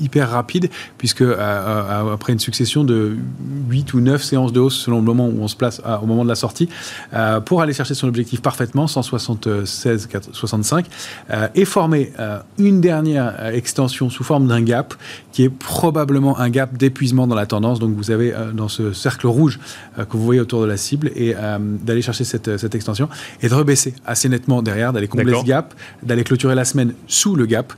hyper 0.00 0.30
rapide 0.30 0.70
puisque 0.98 1.22
après 1.22 2.32
une 2.32 2.38
succession 2.38 2.84
de 2.84 3.16
8 3.70 3.94
ou 3.94 4.00
9 4.00 4.22
séances 4.22 4.52
de 4.52 4.60
hausse 4.60 4.76
selon 4.76 4.98
le 4.98 5.04
moment 5.04 5.28
où 5.28 5.42
on 5.42 5.48
se 5.48 5.56
place 5.56 5.80
au 6.02 6.06
moment 6.06 6.24
de 6.24 6.28
la 6.28 6.34
sortie 6.34 6.68
pour 7.44 7.62
aller 7.62 7.72
chercher 7.72 7.94
son 7.94 8.08
objectif 8.08 8.42
parfaitement 8.42 8.86
176 8.86 10.08
65 10.32 10.86
et 11.54 11.64
former 11.64 12.12
une 12.58 12.80
dernière 12.80 13.46
extension 13.54 14.10
sous 14.10 14.24
forme 14.24 14.46
d'un 14.48 14.62
gap 14.62 14.94
qui 15.36 15.42
est 15.42 15.50
probablement 15.50 16.38
un 16.38 16.48
gap 16.48 16.78
d'épuisement 16.78 17.26
dans 17.26 17.34
la 17.34 17.44
tendance. 17.44 17.78
Donc 17.78 17.94
vous 17.94 18.10
avez 18.10 18.32
euh, 18.32 18.52
dans 18.52 18.68
ce 18.68 18.94
cercle 18.94 19.26
rouge 19.26 19.60
euh, 19.98 20.06
que 20.06 20.16
vous 20.16 20.24
voyez 20.24 20.40
autour 20.40 20.62
de 20.62 20.66
la 20.66 20.78
cible 20.78 21.10
et 21.14 21.34
euh, 21.36 21.58
d'aller 21.60 22.00
chercher 22.00 22.24
cette, 22.24 22.56
cette, 22.56 22.74
extension 22.74 23.10
et 23.42 23.48
de 23.50 23.54
rebaisser 23.54 23.92
assez 24.06 24.30
nettement 24.30 24.62
derrière, 24.62 24.94
d'aller 24.94 25.08
combler 25.08 25.34
ce 25.38 25.44
gap, 25.44 25.74
d'aller 26.02 26.24
clôturer 26.24 26.54
la 26.54 26.64
semaine 26.64 26.94
sous 27.06 27.36
le 27.36 27.44
gap 27.44 27.74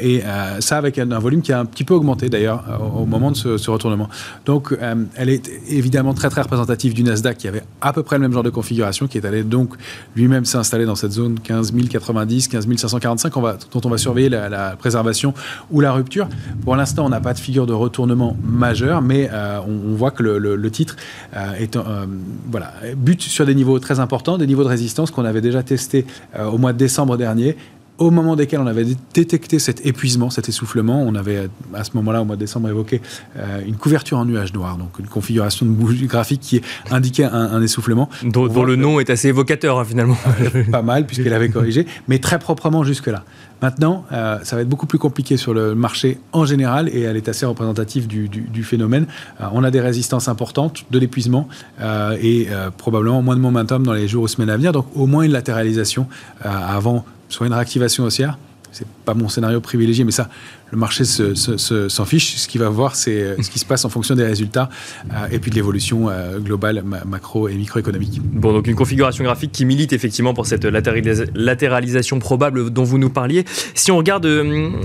et 0.00 0.22
ça 0.60 0.78
avec 0.78 0.98
un, 0.98 1.18
volume 1.18 1.42
qui 1.42 1.52
a 1.52 1.60
un 1.60 1.64
petit 1.64 1.84
peu 1.84 1.94
augmenté 1.94 2.28
d'ailleurs 2.28 2.64
au 2.96 3.04
moment 3.06 3.30
de 3.30 3.36
ce, 3.36 3.70
retournement. 3.70 4.08
Donc 4.46 4.76
elle 5.16 5.28
est 5.28 5.50
évidemment 5.68 6.14
très 6.14 6.30
très 6.30 6.42
représentative 6.42 6.94
du 6.94 7.02
Nasdaq 7.02 7.38
qui 7.38 7.48
avait 7.48 7.62
à 7.80 7.92
peu 7.92 8.02
près 8.02 8.16
le 8.16 8.22
même 8.22 8.32
genre 8.32 8.42
de 8.42 8.50
configuration 8.50 9.06
qui 9.06 9.18
est 9.18 9.26
allé 9.26 9.42
donc 9.42 9.74
lui-même 10.16 10.44
s'installer 10.44 10.86
dans 10.86 10.96
cette 10.96 11.12
zone 11.12 11.38
15 11.40 11.72
090, 11.90 12.48
15 12.48 12.76
545 12.76 13.36
on 13.36 13.40
va, 13.40 13.56
dont 13.72 13.83
on 13.84 13.90
va 13.90 13.98
surveiller 13.98 14.28
la, 14.28 14.76
préservation 14.76 15.34
ou 15.70 15.80
la 15.80 15.92
rupture. 15.92 16.28
Pour 16.62 16.76
l'instant, 16.76 17.06
on 17.06 17.08
n'a 17.08 17.20
pas 17.20 17.34
de 17.34 17.38
figure 17.38 17.66
de 17.66 17.72
retournement 17.72 18.36
majeur, 18.42 19.02
mais 19.02 19.28
euh, 19.32 19.60
on, 19.66 19.94
voit 19.94 20.10
que 20.10 20.22
le, 20.22 20.70
titre 20.70 20.96
euh, 21.36 21.52
est, 21.54 21.76
euh, 21.76 22.06
voilà, 22.50 22.72
bute 22.96 23.22
sur 23.22 23.46
des 23.46 23.54
niveaux 23.54 23.78
très 23.78 24.00
importants, 24.00 24.38
des 24.38 24.46
niveaux 24.46 24.64
de 24.64 24.68
résistance 24.68 25.10
qu'on 25.10 25.24
avait 25.24 25.40
déjà 25.40 25.62
testés 25.62 26.06
au 26.38 26.58
mois 26.58 26.72
de 26.72 26.78
décembre 26.78 27.16
dernier 27.16 27.56
au 27.98 28.10
moment 28.10 28.36
desquels 28.36 28.60
on 28.60 28.66
avait 28.66 28.86
détecté 29.14 29.58
cet 29.58 29.86
épuisement, 29.86 30.30
cet 30.30 30.48
essoufflement, 30.48 31.02
on 31.02 31.14
avait 31.14 31.48
à 31.74 31.84
ce 31.84 31.92
moment-là, 31.94 32.22
au 32.22 32.24
mois 32.24 32.36
de 32.36 32.40
décembre, 32.40 32.68
évoqué 32.68 33.00
une 33.66 33.76
couverture 33.76 34.18
en 34.18 34.24
nuage 34.24 34.52
noir, 34.52 34.76
donc 34.76 34.98
une 34.98 35.06
configuration 35.06 35.66
de 35.66 35.70
bougie 35.70 36.06
graphique 36.06 36.40
qui 36.40 36.60
indiquait 36.90 37.24
un, 37.24 37.62
essoufflement. 37.62 38.08
Dont, 38.22 38.64
le 38.64 38.76
nom 38.76 39.00
est 39.00 39.10
assez 39.10 39.28
évocateur, 39.28 39.78
hein, 39.78 39.84
finalement. 39.84 40.16
pas 40.70 40.82
mal, 40.82 41.06
puisqu'elle 41.06 41.32
avait 41.32 41.48
corrigé, 41.48 41.86
mais 42.08 42.18
très 42.18 42.38
proprement 42.38 42.84
jusque-là. 42.84 43.24
Maintenant, 43.62 44.04
euh, 44.12 44.38
ça 44.42 44.56
va 44.56 44.62
être 44.62 44.68
beaucoup 44.68 44.86
plus 44.86 44.98
compliqué 44.98 45.36
sur 45.36 45.54
le 45.54 45.74
marché 45.74 46.18
en 46.32 46.44
général 46.44 46.90
et 46.90 47.00
elle 47.00 47.16
est 47.16 47.28
assez 47.28 47.46
représentative 47.46 48.06
du, 48.06 48.62
phénomène. 48.62 49.06
Euh, 49.40 49.44
on 49.52 49.64
a 49.64 49.70
des 49.70 49.80
résistances 49.80 50.28
importantes, 50.28 50.84
de 50.90 50.98
l'épuisement 50.98 51.48
euh, 51.80 52.14
et 52.20 52.48
probablement 52.76 53.22
moins 53.22 53.36
de 53.36 53.40
momentum 53.40 53.82
dans 53.84 53.94
les 53.94 54.06
jours 54.06 54.24
ou 54.24 54.28
semaines 54.28 54.50
à 54.50 54.56
venir. 54.56 54.72
Donc 54.72 54.86
au 54.94 55.06
moins 55.06 55.22
une 55.22 55.32
latéralisation 55.32 56.06
avant 56.42 57.06
soit 57.34 57.48
une 57.48 57.52
réactivation 57.52 58.04
haussière, 58.04 58.38
pas 59.04 59.14
mon 59.14 59.28
scénario 59.28 59.60
privilégié, 59.60 60.04
mais 60.04 60.10
ça, 60.10 60.28
le 60.74 60.80
marché 60.80 61.04
s'en 61.04 62.04
fiche. 62.04 62.34
Ce 62.36 62.48
qu'il 62.48 62.60
va 62.60 62.68
voir, 62.68 62.96
c'est 62.96 63.22
euh, 63.22 63.36
ce 63.40 63.48
qui 63.48 63.58
se 63.58 63.64
passe 63.64 63.84
en 63.84 63.88
fonction 63.88 64.14
des 64.16 64.24
résultats 64.24 64.68
euh, 65.12 65.28
et 65.30 65.38
puis 65.38 65.50
de 65.50 65.56
l'évolution 65.56 66.08
euh, 66.10 66.38
globale, 66.38 66.82
macro 67.06 67.48
et 67.48 67.54
microéconomique. 67.54 68.20
Bon, 68.22 68.52
donc 68.52 68.66
une 68.66 68.74
configuration 68.74 69.22
graphique 69.22 69.52
qui 69.52 69.64
milite 69.64 69.92
effectivement 69.92 70.34
pour 70.34 70.46
cette 70.46 70.64
latéralisation 70.64 72.18
probable 72.18 72.70
dont 72.70 72.82
vous 72.82 72.98
nous 72.98 73.10
parliez. 73.10 73.44
Si 73.74 73.92
on 73.92 73.98
regarde 73.98 74.28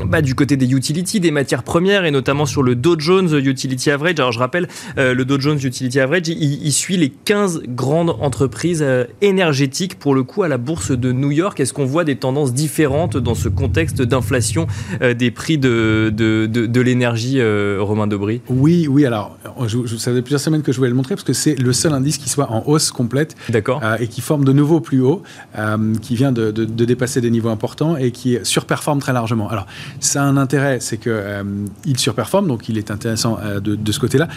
bah, 0.05 0.21
du 0.21 0.35
côté 0.35 0.57
des 0.57 0.71
utilities, 0.71 1.19
des 1.19 1.31
matières 1.31 1.63
premières 1.63 2.05
et 2.05 2.11
notamment 2.11 2.45
sur 2.45 2.61
le 2.61 2.75
Dow 2.75 2.99
Jones 2.99 3.33
Utility 3.43 3.89
Average, 3.89 4.19
alors 4.19 4.31
je 4.31 4.39
rappelle, 4.39 4.67
le 4.97 5.23
Dow 5.23 5.39
Jones 5.39 5.59
Utility 5.63 5.99
Average, 5.99 6.27
il, 6.27 6.63
il, 6.63 6.71
suit 6.71 6.97
les 6.97 7.09
15 7.09 7.63
grandes 7.67 8.15
entreprises 8.19 8.85
énergétiques 9.21 9.97
pour 9.97 10.13
le 10.13 10.23
coup 10.23 10.43
à 10.43 10.47
la 10.47 10.57
bourse 10.57 10.91
de 10.91 11.11
New 11.11 11.31
York. 11.31 11.59
Est-ce 11.59 11.73
qu'on 11.73 11.85
voit 11.85 12.03
des 12.03 12.17
tendances 12.17 12.53
différentes 12.53 13.17
dans 13.17 13.35
ce 13.35 13.49
contexte 13.49 14.01
d'inflation 14.09 14.67
des 14.99 15.31
prix 15.31 15.57
de 15.57 16.09
de, 16.11 16.45
de, 16.45 16.81
l'énergie, 16.81 17.39
euh, 17.39 17.77
Romain 17.79 18.07
Dobry 18.07 18.41
Oui, 18.49 18.87
oui. 18.87 19.05
Alors, 19.05 19.37
je, 19.65 19.85
ça 19.97 20.11
faisait 20.11 20.21
plusieurs 20.21 20.39
semaines 20.39 20.61
que 20.61 20.71
je 20.71 20.77
voulais 20.77 20.89
le 20.89 20.95
montrer 20.95 21.15
parce 21.15 21.23
que 21.23 21.33
c'est 21.33 21.55
le 21.55 21.73
seul 21.73 21.93
indice 21.93 22.17
qui 22.17 22.29
soit 22.29 22.51
en 22.51 22.63
hausse 22.65 22.91
complète. 22.91 23.35
Euh, 23.53 23.97
et 23.99 24.07
qui 24.07 24.21
forme 24.21 24.45
de 24.45 24.53
nouveau 24.53 24.79
plus 24.79 25.01
haut, 25.01 25.23
euh, 25.57 25.93
qui 26.01 26.15
vient 26.15 26.31
de, 26.31 26.51
dépasser 26.51 27.21
des 27.21 27.29
niveaux 27.29 27.49
importants 27.49 27.97
et 27.97 28.11
qui 28.11 28.37
surperforme 28.43 28.99
très 28.99 29.13
largement. 29.13 29.49
Alors, 29.49 29.67
ça 29.99 30.23
a 30.23 30.25
un 30.25 30.37
intérêt, 30.37 30.79
c'est 30.79 30.97
qu'il 30.97 31.99
surperforme, 31.99 32.47
donc 32.47 32.69
il 32.69 32.77
est 32.77 32.91
intéressant 32.91 33.39
de, 33.61 33.91
ce 33.91 33.99
côté-là. 33.99 34.27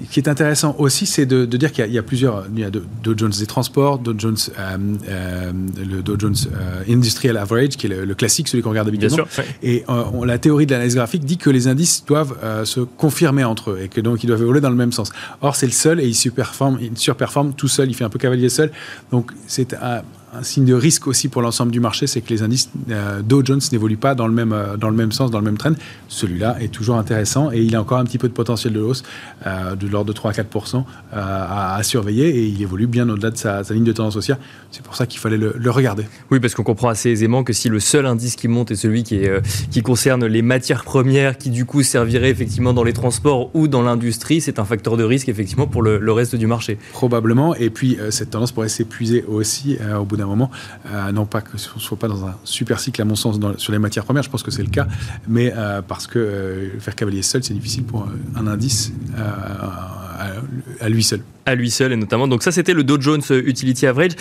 Ce 0.00 0.12
qui 0.12 0.20
est 0.20 0.28
intéressant 0.28 0.76
aussi, 0.78 1.06
c'est 1.06 1.26
de, 1.26 1.44
dire 1.44 1.72
qu'il 1.72 1.90
y, 1.90 1.98
a 1.98 2.02
plusieurs. 2.02 2.46
Il 2.54 2.60
y 2.60 2.64
a 2.64 2.70
Dow 2.70 3.14
Jones 3.16 3.32
des 3.38 3.46
transports, 3.46 3.98
Dow 3.98 4.14
Jones, 4.16 4.36
le 5.08 6.02
Dow 6.02 6.16
Jones 6.18 6.36
Industrial 6.88 7.36
Average, 7.36 7.70
qui 7.70 7.86
est 7.86 8.04
le, 8.04 8.14
classique, 8.14 8.48
celui 8.48 8.62
qu'on 8.62 8.70
regarde 8.70 8.88
habituellement. 8.88 9.17
Et 9.62 9.84
on, 9.88 10.24
la 10.24 10.38
théorie 10.38 10.66
de 10.66 10.72
l'analyse 10.72 10.94
graphique 10.94 11.24
dit 11.24 11.38
que 11.38 11.50
les 11.50 11.68
indices 11.68 12.04
doivent 12.04 12.36
euh, 12.42 12.64
se 12.64 12.80
confirmer 12.80 13.44
entre 13.44 13.72
eux 13.72 13.80
et 13.82 13.88
que 13.88 14.00
donc 14.00 14.22
ils 14.24 14.26
doivent 14.26 14.42
évoluer 14.42 14.60
dans 14.60 14.70
le 14.70 14.76
même 14.76 14.92
sens. 14.92 15.10
Or, 15.40 15.56
c'est 15.56 15.66
le 15.66 15.72
seul 15.72 16.00
et 16.00 16.06
il 16.06 16.14
surperforme, 16.14 16.78
il 16.80 16.96
surperforme 16.96 17.54
tout 17.54 17.68
seul, 17.68 17.88
il 17.88 17.94
fait 17.94 18.04
un 18.04 18.10
peu 18.10 18.18
cavalier 18.18 18.48
seul. 18.48 18.70
Donc, 19.10 19.32
c'est 19.46 19.74
un, 20.34 20.42
signe 20.42 20.64
de 20.64 20.74
risque 20.74 21.06
aussi 21.06 21.28
pour 21.28 21.42
l'ensemble 21.42 21.72
du 21.72 21.80
marché, 21.80 22.06
c'est 22.06 22.20
que 22.20 22.30
les 22.30 22.42
indices 22.42 22.70
euh, 22.90 23.22
Dow 23.22 23.44
Jones 23.44 23.60
n'évoluent 23.72 23.96
pas 23.96 24.14
dans 24.14 24.26
le, 24.26 24.32
même, 24.32 24.52
euh, 24.52 24.76
dans 24.76 24.90
le 24.90 24.96
même 24.96 25.12
sens, 25.12 25.30
dans 25.30 25.38
le 25.38 25.44
même 25.44 25.58
trend. 25.58 25.72
Celui-là 26.08 26.56
est 26.60 26.68
toujours 26.68 26.96
intéressant 26.96 27.50
et 27.52 27.60
il 27.60 27.74
a 27.74 27.80
encore 27.80 27.98
un 27.98 28.04
petit 28.04 28.18
peu 28.18 28.28
de 28.28 28.32
potentiel 28.32 28.72
de 28.72 28.80
hausse, 28.80 29.02
euh, 29.46 29.74
de 29.74 29.86
l'ordre 29.88 30.08
de 30.08 30.12
3 30.12 30.32
à 30.32 30.34
4 30.34 30.84
à, 31.12 31.80
surveiller 31.82 32.28
et 32.28 32.46
il 32.46 32.60
évolue 32.60 32.86
bien 32.86 33.08
au-delà 33.08 33.30
de 33.30 33.36
sa, 33.36 33.62
ligne 33.70 33.84
de 33.84 33.92
tendance 33.92 34.16
haussière. 34.16 34.38
C'est 34.70 34.82
pour 34.82 34.96
ça 34.96 35.06
qu'il 35.06 35.20
fallait 35.20 35.36
le, 35.36 35.70
regarder. 35.70 36.04
Oui, 36.30 36.40
parce 36.40 36.54
qu'on 36.54 36.62
comprend 36.62 36.88
assez 36.88 37.10
aisément 37.10 37.44
que 37.44 37.52
si 37.52 37.68
le 37.68 37.80
seul 37.80 38.06
indice 38.06 38.36
qui 38.36 38.48
monte 38.48 38.70
est 38.70 38.76
celui 38.76 39.02
qui, 39.02 39.16
est, 39.16 39.30
qui 39.70 39.82
concerne 39.82 40.24
les 40.26 40.42
matières 40.42 40.84
premières, 40.84 41.38
qui 41.38 41.50
du 41.50 41.64
coup 41.64 41.82
servirait 41.82 42.30
effectivement 42.30 42.72
dans 42.72 42.84
les 42.84 42.92
transports 42.92 43.50
ou 43.54 43.68
dans 43.68 43.82
l'industrie, 43.82 44.40
c'est 44.40 44.58
un 44.58 44.64
facteur 44.64 44.96
de 44.96 45.04
risque 45.04 45.28
effectivement 45.28 45.66
pour 45.66 45.82
le, 45.82 45.98
le, 45.98 46.12
reste 46.12 46.36
du 46.36 46.46
marché. 46.46 46.78
Probablement. 46.92 47.54
Et 47.54 47.70
puis 47.70 47.98
cette 48.10 48.30
tendance 48.30 48.52
pourrait 48.52 48.68
s'épuiser 48.68 49.24
aussi 49.28 49.78
au 49.98 50.04
bout 50.04 50.17
d'un 50.18 50.26
moment. 50.26 50.50
Euh, 50.92 51.12
non 51.12 51.26
pas 51.26 51.40
que 51.40 51.52
ne 51.52 51.80
soit 51.80 51.98
pas 51.98 52.08
dans 52.08 52.26
un 52.26 52.34
super 52.44 52.80
cycle, 52.80 53.00
à 53.00 53.04
mon 53.04 53.14
sens, 53.14 53.38
sur 53.56 53.72
les 53.72 53.78
matières 53.78 54.04
premières, 54.04 54.22
je 54.22 54.30
pense 54.30 54.42
que 54.42 54.50
c'est 54.50 54.62
le 54.62 54.70
cas, 54.70 54.86
mais 55.26 55.52
euh, 55.56 55.82
parce 55.82 56.06
que 56.06 56.18
euh, 56.18 56.80
faire 56.80 56.94
cavalier 56.94 57.22
seul, 57.22 57.42
c'est 57.42 57.54
difficile 57.54 57.84
pour 57.84 58.06
un 58.36 58.46
indice 58.46 58.92
à 60.80 60.88
lui 60.88 61.02
seul 61.02 61.20
à 61.46 61.54
lui 61.54 61.70
seul 61.70 61.92
et 61.92 61.96
notamment. 61.96 62.28
Donc 62.28 62.42
ça, 62.42 62.52
c'était 62.52 62.74
le 62.74 62.84
Dow 62.84 63.00
Jones 63.00 63.22
Utility 63.30 63.86
Average. 63.86 64.12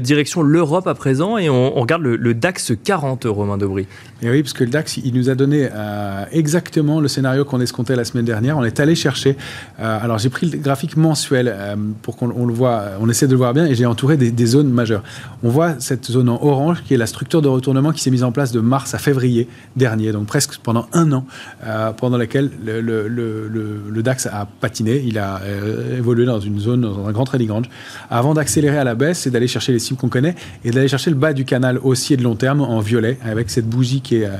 Direction 0.00 0.42
l'Europe 0.42 0.86
à 0.86 0.94
présent 0.94 1.36
et 1.36 1.50
on, 1.50 1.72
regarde 1.72 2.02
le, 2.02 2.34
DAX 2.34 2.72
40, 2.84 3.24
Romain 3.24 3.58
Debris. 3.58 3.88
Et 4.24 4.30
oui, 4.30 4.42
parce 4.42 4.54
que 4.54 4.64
le 4.64 4.70
DAX, 4.70 4.96
il 4.96 5.12
nous 5.12 5.28
a 5.28 5.34
donné 5.34 5.68
euh, 5.70 6.24
exactement 6.32 6.98
le 6.98 7.08
scénario 7.08 7.44
qu'on 7.44 7.60
escomptait 7.60 7.94
la 7.94 8.06
semaine 8.06 8.24
dernière. 8.24 8.56
On 8.56 8.64
est 8.64 8.80
allé 8.80 8.94
chercher. 8.94 9.36
Euh, 9.80 9.98
alors 10.02 10.16
j'ai 10.16 10.30
pris 10.30 10.48
le 10.48 10.56
graphique 10.56 10.96
mensuel 10.96 11.54
pour 12.00 12.16
qu'on 12.16 12.46
le 12.46 12.54
voit, 12.54 12.84
on 13.00 13.10
essaie 13.10 13.26
de 13.26 13.32
le 13.32 13.36
voir 13.36 13.52
bien 13.52 13.66
et 13.66 13.74
j'ai 13.74 13.84
entouré 13.84 14.16
des, 14.16 14.46
zones 14.46 14.70
majeures. 14.70 15.02
On 15.42 15.50
voit 15.50 15.74
cette 15.78 16.06
zone 16.06 16.30
en 16.30 16.42
orange 16.42 16.82
qui 16.84 16.94
est 16.94 16.96
la 16.96 17.06
structure 17.06 17.42
de 17.42 17.48
retournement 17.48 17.92
qui 17.92 18.00
s'est 18.00 18.10
mise 18.10 18.24
en 18.24 18.32
place 18.32 18.50
de 18.50 18.60
mars 18.60 18.94
à 18.94 18.98
février 18.98 19.46
dernier, 19.76 20.12
donc 20.12 20.26
presque 20.26 20.56
pendant 20.62 20.86
un 20.94 21.12
an, 21.12 21.26
pendant 21.98 22.16
laquelle 22.16 22.50
le, 22.64 22.80
le, 22.80 24.02
DAX 24.02 24.26
a 24.26 24.46
patiné. 24.60 25.02
Il 25.06 25.18
a 25.18 25.40
évolué 25.98 26.24
dans 26.24 26.40
une 26.40 26.60
zone, 26.60 26.80
dans 26.80 27.06
un 27.06 27.12
grand 27.12 27.24
trading 27.24 27.50
range, 27.50 27.70
avant 28.10 28.32
d'accélérer 28.32 28.78
à 28.78 28.84
la 28.84 28.94
baisse 28.94 29.20
c'est 29.20 29.30
d'aller 29.30 29.48
chercher 29.48 29.72
les 29.72 29.78
cibles 29.78 29.98
qu'on 29.98 30.08
connaît 30.08 30.34
et 30.64 30.70
d'aller 30.70 30.88
chercher 30.88 31.10
le 31.10 31.16
bas 31.16 31.34
du 31.34 31.44
canal 31.44 31.78
haussier 31.82 32.16
de 32.16 32.22
long 32.22 32.36
terme 32.36 32.62
en 32.62 32.80
violet, 32.80 33.18
avec 33.22 33.50
cette 33.50 33.68
bougie 33.68 34.00
qui 34.00 34.13
est 34.16 34.26
euh, 34.26 34.36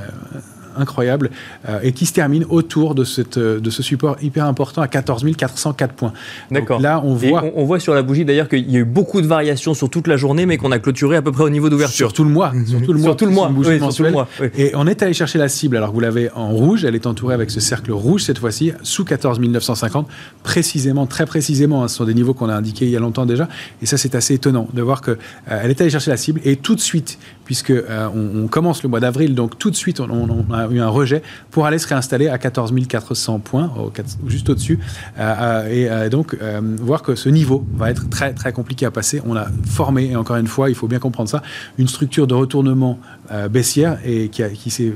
incroyable 0.77 1.29
euh, 1.67 1.79
et 1.83 1.91
qui 1.91 2.05
se 2.05 2.13
termine 2.13 2.45
autour 2.49 2.95
de, 2.95 3.03
cette, 3.03 3.37
euh, 3.37 3.59
de 3.59 3.69
ce 3.69 3.83
support 3.83 4.17
hyper 4.21 4.45
important 4.45 4.81
à 4.81 4.87
14 4.87 5.25
404 5.37 5.93
points. 5.93 6.13
D'accord. 6.51 6.79
Là, 6.79 7.01
on 7.03 7.13
voit. 7.13 7.43
on, 7.55 7.65
voit 7.65 7.79
sur 7.79 7.93
la 7.93 8.03
bougie 8.03 8.25
d'ailleurs 8.25 8.49
qu'il 8.49 8.69
y 8.69 8.75
a 8.77 8.79
eu 8.79 8.85
beaucoup 8.85 9.21
de 9.21 9.27
variations 9.27 9.73
sur 9.73 9.89
toute 9.89 10.07
la 10.07 10.17
journée, 10.17 10.45
mais 10.45 10.57
qu'on 10.57 10.71
a 10.71 10.79
clôturé 10.79 11.15
à 11.17 11.21
peu 11.21 11.31
près 11.31 11.43
au 11.43 11.49
niveau 11.49 11.69
d'ouverture. 11.69 11.95
Sur 11.95 12.13
tout 12.13 12.23
le 12.23 12.29
mois. 12.29 12.53
Sur 12.65 12.81
tout 12.81 12.93
le 12.93 12.99
mois. 12.99 13.09
Sur 13.09 13.15
tout 13.15 13.25
le 13.25 13.31
mois. 13.31 13.51
sur 13.77 13.95
tout 13.95 14.03
le 14.03 14.11
mois 14.11 14.27
Et 14.57 14.71
on 14.75 14.87
est 14.87 15.01
allé 15.01 15.13
chercher 15.13 15.39
la 15.39 15.49
cible. 15.49 15.77
Alors 15.77 15.91
vous 15.91 15.99
l'avez 15.99 16.29
en 16.31 16.49
rouge, 16.49 16.85
elle 16.85 16.95
est 16.95 17.07
entourée 17.07 17.33
avec 17.33 17.51
ce 17.51 17.59
cercle 17.59 17.91
rouge 17.91 18.23
cette 18.23 18.39
fois-ci, 18.39 18.73
sous 18.83 19.05
14 19.05 19.39
950, 19.39 20.07
précisément, 20.43 21.05
très 21.05 21.25
précisément. 21.25 21.83
Hein, 21.83 21.87
ce 21.87 21.97
sont 21.97 22.05
des 22.05 22.13
niveaux 22.13 22.33
qu'on 22.33 22.49
a 22.49 22.55
indiqués 22.55 22.85
il 22.85 22.91
y 22.91 22.95
a 22.95 22.99
longtemps 22.99 23.25
déjà. 23.25 23.47
Et 23.81 23.85
ça, 23.85 23.97
c'est 23.97 24.15
assez 24.15 24.33
étonnant 24.33 24.67
de 24.73 24.81
voir 24.81 25.01
qu'elle 25.01 25.17
euh, 25.49 25.63
est 25.63 25.81
allée 25.81 25.89
chercher 25.89 26.11
la 26.11 26.17
cible 26.17 26.41
et 26.43 26.55
tout 26.55 26.75
de 26.75 26.81
suite, 26.81 27.17
puisque 27.45 27.73
on, 28.13 28.47
commence 28.47 28.83
le 28.83 28.89
mois 28.89 28.99
d'avril, 28.99 29.35
donc 29.35 29.57
tout 29.57 29.71
de 29.71 29.75
suite, 29.75 29.99
on, 29.99 30.53
a 30.53 30.67
eu 30.67 30.79
un 30.79 30.89
rejet 30.89 31.21
pour 31.51 31.65
aller 31.65 31.77
se 31.77 31.87
réinstaller 31.87 32.27
à 32.27 32.37
14 32.37 32.73
400 32.87 33.39
points, 33.39 33.71
juste 34.27 34.49
au-dessus. 34.49 34.79
Euh, 35.17 35.35
euh, 35.39 35.69
et 35.69 35.89
euh, 35.89 36.09
donc, 36.09 36.35
voir 36.79 37.01
que 37.01 37.15
ce 37.15 37.29
niveau 37.29 37.65
va 37.75 37.91
être 37.91 38.09
très, 38.09 38.33
très 38.33 38.51
compliqué 38.51 38.85
à 38.85 38.91
passer. 38.91 39.21
On 39.25 39.35
a 39.35 39.47
formé, 39.65 40.11
et 40.11 40.15
encore 40.15 40.37
une 40.37 40.47
fois, 40.47 40.69
il 40.69 40.75
faut 40.75 40.87
bien 40.87 40.99
comprendre 40.99 41.29
ça, 41.29 41.41
une 41.77 41.87
structure 41.87 42.27
de 42.27 42.33
retournement 42.33 42.99
baissière 43.49 43.99
qui, 44.31 44.43
qui 44.53 44.69
s'est 44.69 44.93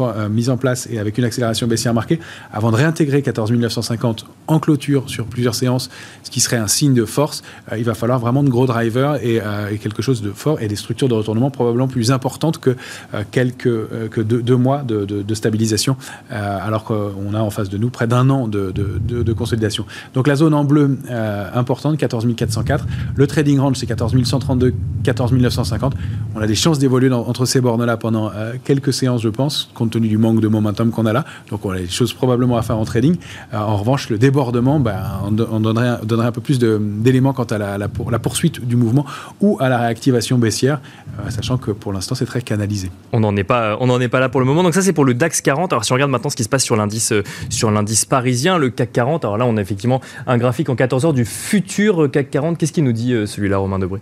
euh, 0.00 0.28
mise 0.28 0.50
en 0.50 0.56
place 0.56 0.88
et 0.90 0.98
avec 0.98 1.18
une 1.18 1.24
accélération 1.24 1.66
baissière 1.66 1.94
marquée, 1.94 2.18
avant 2.52 2.70
de 2.70 2.76
réintégrer 2.76 3.22
14 3.22 3.52
950 3.52 4.26
en 4.46 4.58
clôture 4.58 5.08
sur 5.08 5.26
plusieurs 5.26 5.54
séances, 5.54 5.90
ce 6.22 6.30
qui 6.30 6.40
serait 6.40 6.56
un 6.56 6.66
signe 6.66 6.94
de 6.94 7.04
force, 7.04 7.42
euh, 7.72 7.78
il 7.78 7.84
va 7.84 7.94
falloir 7.94 8.18
vraiment 8.18 8.42
de 8.42 8.48
gros 8.48 8.66
drivers 8.66 9.18
euh, 9.24 9.68
et, 9.70 9.78
quelque 9.78 10.02
chose 10.02 10.22
de 10.22 10.30
fort 10.30 10.60
et 10.60 10.68
des 10.68 10.76
structures 10.76 11.08
de 11.08 11.14
retournement 11.14 11.50
probablement 11.50 11.88
plus 11.88 12.10
importantes 12.10 12.58
que 12.58 12.76
quelques 13.30 14.08
que 14.10 14.20
deux, 14.20 14.56
mois 14.56 14.82
de, 14.82 15.34
stabilisation, 15.34 15.96
alors 16.30 16.84
qu'on 16.84 17.34
a 17.34 17.40
en 17.40 17.50
face 17.50 17.68
de 17.68 17.78
nous 17.78 17.90
près 17.90 18.06
d'un 18.06 18.30
an 18.30 18.48
de, 18.48 18.72
de, 18.72 19.32
consolidation. 19.32 19.84
Donc 20.14 20.26
la 20.26 20.36
zone 20.36 20.54
en 20.54 20.64
bleu 20.64 20.98
importante, 21.54 21.96
14 21.98 22.26
404. 22.36 22.86
Le 23.14 23.26
trading 23.26 23.58
range, 23.58 23.76
c'est 23.76 23.86
14 23.86 24.14
132, 24.22 24.74
14 25.02 25.32
950. 25.32 25.94
On 26.34 26.40
a 26.40 26.46
des 26.46 26.54
chances 26.54 26.78
d'évoluer 26.78 27.12
entre 27.12 27.44
ces 27.44 27.60
bornes-là 27.60 27.96
pendant 27.96 28.30
quelques 28.64 28.92
séances, 28.92 29.22
je 29.22 29.28
pense, 29.28 29.70
compte 29.74 29.90
tenu 29.90 30.08
du 30.08 30.18
manque 30.18 30.40
de 30.40 30.48
momentum 30.48 30.90
qu'on 30.90 31.06
a 31.06 31.12
là. 31.12 31.24
Donc 31.50 31.64
on 31.64 31.70
a 31.70 31.78
des 31.78 31.88
choses 31.88 32.12
probablement 32.12 32.56
à 32.56 32.62
faire 32.62 32.78
en 32.78 32.84
trading. 32.84 33.16
Euh, 33.52 33.58
en 33.58 33.76
revanche, 33.76 34.10
le 34.10 34.18
ben, 34.34 35.02
on, 35.24 35.60
donnerait, 35.60 36.26
un 36.26 36.32
peu 36.32 36.40
plus 36.40 36.58
d'éléments 36.58 37.32
quant 37.32 37.44
à 37.44 37.78
la, 37.78 38.18
poursuite 38.18 38.64
du 38.64 38.76
mouvement 38.76 39.04
ou 39.40 39.56
à 39.60 39.68
la 39.68 39.78
réactivation 39.78 40.38
baissière, 40.38 40.80
euh, 41.20 41.30
sachant 41.30 41.58
que 41.58 41.70
pour 41.70 41.92
l'instant 41.92 42.14
c'est 42.14 42.26
très 42.26 42.42
canalisé. 42.42 42.90
On 43.12 43.20
n'en 43.20 43.36
est 43.36 43.44
pas, 43.44 43.76
là 44.20 44.28
pour 44.28 44.40
le 44.40 44.46
moment. 44.46 44.62
Donc 44.62 44.74
ça 44.74 44.82
c'est 44.82 44.92
pour 44.92 45.04
le 45.04 45.14
DAX 45.14 45.40
40. 45.40 45.72
Alors 45.72 45.84
si 45.84 45.92
on 45.92 45.94
regarde 45.94 46.10
maintenant 46.10 46.30
ce 46.30 46.36
qui 46.36 46.44
se 46.44 46.48
passe 46.48 46.64
sur 46.64 46.76
l'indice, 46.76 47.12
euh, 47.12 47.22
parisien, 48.08 48.58
le 48.58 48.70
CAC 48.70 48.92
40. 48.92 49.24
Alors 49.24 49.38
là 49.38 49.46
on 49.46 49.56
a 49.56 49.60
effectivement 49.60 50.00
un 50.26 50.38
graphique 50.38 50.68
en 50.68 50.76
14 50.76 51.06
heures 51.06 51.12
du 51.12 51.24
futur 51.24 52.10
CAC 52.10 52.30
40. 52.30 52.58
Qu'est-ce 52.58 52.72
qu'il 52.72 52.84
nous 52.84 52.92
dit 52.92 53.14
celui-là, 53.26 53.58
Romain 53.58 53.78
Debré? 53.78 54.00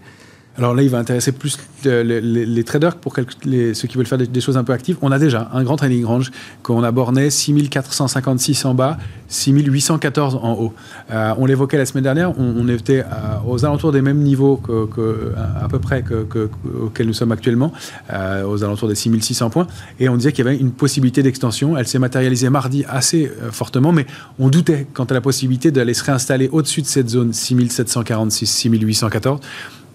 Alors 0.58 0.74
là, 0.74 0.82
il 0.82 0.90
va 0.90 0.98
intéresser 0.98 1.32
plus 1.32 1.58
les, 1.84 2.64
traders 2.64 2.96
pour 2.96 3.14
ceux 3.16 3.88
qui 3.88 3.96
veulent 3.96 4.06
faire 4.06 4.18
des, 4.18 4.40
choses 4.40 4.58
un 4.58 4.64
peu 4.64 4.74
actives. 4.74 4.98
On 5.00 5.10
a 5.10 5.18
déjà 5.18 5.48
un 5.54 5.64
grand 5.64 5.76
trading 5.76 6.04
range 6.04 6.30
qu'on 6.62 6.82
a 6.82 6.90
borné 6.90 7.30
6456 7.30 8.66
en 8.66 8.74
bas, 8.74 8.98
6814 9.28 10.38
en 10.42 10.52
haut. 10.52 10.74
Euh, 11.10 11.32
on 11.38 11.46
l'évoquait 11.46 11.78
la 11.78 11.86
semaine 11.86 12.04
dernière, 12.04 12.38
on, 12.38 12.68
était 12.68 13.00
euh, 13.00 13.04
aux 13.46 13.64
alentours 13.64 13.92
des 13.92 14.02
mêmes 14.02 14.18
niveaux 14.18 14.56
que, 14.58 15.32
à 15.58 15.68
peu 15.68 15.78
près 15.78 16.02
que, 16.02 16.50
auxquels 16.82 17.06
nous 17.06 17.14
sommes 17.14 17.32
actuellement, 17.32 17.72
euh, 18.12 18.44
aux 18.44 18.62
alentours 18.62 18.88
des 18.88 18.94
6600 18.94 19.48
points, 19.48 19.66
et 20.00 20.10
on 20.10 20.16
disait 20.16 20.32
qu'il 20.32 20.44
y 20.44 20.48
avait 20.48 20.58
une 20.58 20.72
possibilité 20.72 21.22
d'extension. 21.22 21.78
Elle 21.78 21.86
s'est 21.86 21.98
matérialisée 21.98 22.50
mardi 22.50 22.84
assez 22.88 23.32
fortement, 23.52 23.92
mais 23.92 24.04
on 24.38 24.50
doutait 24.50 24.86
quant 24.92 25.04
à 25.04 25.14
la 25.14 25.22
possibilité 25.22 25.70
d'aller 25.70 25.94
se 25.94 26.04
réinstaller 26.04 26.50
au-dessus 26.52 26.82
de 26.82 26.86
cette 26.86 27.08
zone 27.08 27.32
6746, 27.32 28.46
6814 28.46 29.40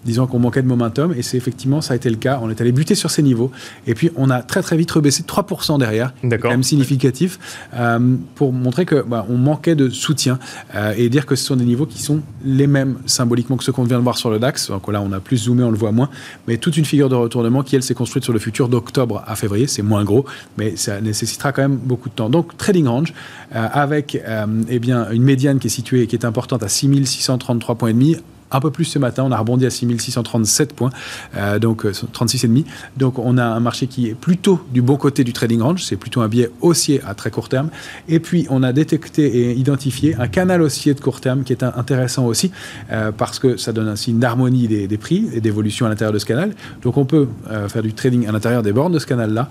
disant 0.04 0.26
qu'on 0.26 0.38
manquait 0.38 0.62
de 0.62 0.66
momentum. 0.66 1.14
Et 1.16 1.22
c'est 1.22 1.36
effectivement, 1.36 1.80
ça 1.80 1.94
a 1.94 1.96
été 1.96 2.10
le 2.10 2.16
cas. 2.16 2.40
On 2.42 2.50
est 2.50 2.60
allé 2.60 2.72
buter 2.72 2.94
sur 2.94 3.10
ces 3.10 3.22
niveaux. 3.22 3.50
Et 3.86 3.94
puis, 3.94 4.10
on 4.16 4.30
a 4.30 4.42
très, 4.42 4.62
très 4.62 4.76
vite 4.76 4.90
rebaissé 4.90 5.22
3% 5.22 5.78
derrière. 5.78 6.12
Quand 6.22 6.50
même 6.50 6.62
significatif. 6.62 7.38
Euh, 7.74 8.16
pour 8.34 8.52
montrer 8.52 8.84
que 8.84 9.02
bah, 9.02 9.26
on 9.28 9.36
manquait 9.36 9.74
de 9.74 9.88
soutien 9.88 10.38
euh, 10.74 10.94
et 10.96 11.08
dire 11.08 11.26
que 11.26 11.36
ce 11.36 11.44
sont 11.44 11.56
des 11.56 11.64
niveaux 11.64 11.86
qui 11.86 12.02
sont 12.02 12.20
les 12.44 12.66
mêmes 12.66 12.98
symboliquement 13.06 13.56
que 13.56 13.64
ceux 13.64 13.72
qu'on 13.72 13.84
vient 13.84 13.98
de 13.98 14.02
voir 14.02 14.18
sur 14.18 14.30
le 14.30 14.38
DAX. 14.38 14.70
Donc 14.70 14.90
là, 14.90 15.02
on 15.02 15.12
a 15.12 15.20
plus 15.20 15.44
zoomé, 15.44 15.62
on 15.62 15.70
le 15.70 15.78
voit 15.78 15.92
moins. 15.92 16.10
Mais 16.46 16.56
toute 16.56 16.76
une 16.76 16.84
figure 16.84 17.08
de 17.08 17.14
retournement 17.14 17.62
qui, 17.62 17.76
elle, 17.76 17.82
s'est 17.82 17.94
construite 17.94 18.24
sur 18.24 18.32
le 18.32 18.38
futur 18.38 18.68
d'octobre 18.68 19.22
à 19.26 19.36
février. 19.36 19.66
C'est 19.66 19.82
moins 19.82 20.04
gros, 20.04 20.24
mais 20.56 20.76
ça 20.76 21.00
nécessitera 21.00 21.52
quand 21.52 21.62
même 21.62 21.76
beaucoup 21.76 22.08
de 22.08 22.14
temps. 22.14 22.30
Donc, 22.30 22.56
trading 22.56 22.86
range 22.86 23.14
euh, 23.54 23.66
avec 23.72 24.20
eh 24.68 24.78
bien, 24.78 25.10
une 25.10 25.22
médiane 25.22 25.58
qui 25.58 25.68
est 25.68 25.70
située, 25.70 26.06
qui 26.06 26.16
est 26.16 26.24
importante 26.24 26.62
à 26.62 26.68
6633 26.68 27.74
points 27.76 27.90
et 27.90 27.92
demi 27.92 28.16
un 28.50 28.60
peu 28.60 28.70
plus 28.70 28.84
ce 28.84 28.98
matin. 28.98 29.24
On 29.24 29.32
a 29.32 29.38
rebondi 29.38 29.66
à 29.66 29.70
6637 29.70 30.74
points, 30.74 30.90
euh, 31.36 31.58
donc 31.58 31.84
36,5. 31.84 32.46
Euh, 32.46 32.62
donc 32.96 33.18
on 33.18 33.38
a 33.38 33.44
un 33.44 33.60
marché 33.60 33.86
qui 33.86 34.08
est 34.08 34.14
plutôt 34.14 34.60
du 34.72 34.82
bon 34.82 34.96
côté 34.96 35.24
du 35.24 35.32
trading 35.32 35.60
range. 35.60 35.84
C'est 35.84 35.96
plutôt 35.96 36.20
un 36.20 36.28
biais 36.28 36.50
haussier 36.60 37.00
à 37.06 37.14
très 37.14 37.30
court 37.30 37.48
terme. 37.48 37.70
Et 38.08 38.20
puis 38.20 38.46
on 38.50 38.62
a 38.62 38.72
détecté 38.72 39.26
et 39.26 39.52
identifié 39.52 40.16
un 40.18 40.28
canal 40.28 40.62
haussier 40.62 40.94
de 40.94 41.00
court 41.00 41.20
terme 41.20 41.42
qui 41.42 41.52
est 41.52 41.62
intéressant 41.62 42.26
aussi 42.26 42.50
euh, 42.90 43.12
parce 43.12 43.38
que 43.38 43.56
ça 43.56 43.72
donne 43.72 43.88
ainsi 43.88 44.10
une 44.10 44.24
harmonie 44.24 44.68
des, 44.68 44.98
prix 44.98 45.28
et 45.32 45.40
d'évolution 45.40 45.86
à 45.86 45.88
l'intérieur 45.88 46.12
de 46.12 46.18
ce 46.18 46.26
canal. 46.26 46.54
Donc 46.82 46.96
on 46.96 47.04
peut 47.04 47.28
faire 47.68 47.82
du 47.82 47.92
trading 47.92 48.26
à 48.26 48.32
l'intérieur 48.32 48.62
des 48.62 48.72
bornes 48.72 48.92
de 48.92 48.98
ce 48.98 49.06
canal-là. 49.06 49.48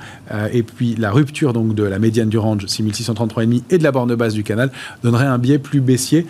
et 0.51 0.63
puis 0.63 0.95
la 0.95 1.11
rupture 1.11 1.53
donc 1.53 1.73
de 1.73 1.83
la 1.83 1.99
médiane 1.99 2.27
du 2.27 2.37
range 2.37 2.65
6633,5 2.65 3.61
et 3.69 3.77
de 3.77 3.83
la 3.83 3.91
borne 3.91 4.13
basse 4.15 4.33
du 4.33 4.43
canal 4.43 4.71
donnerait 5.03 5.25
un 5.25 5.37
biais 5.37 5.59
plus 5.59 5.79
baissier 5.79 6.27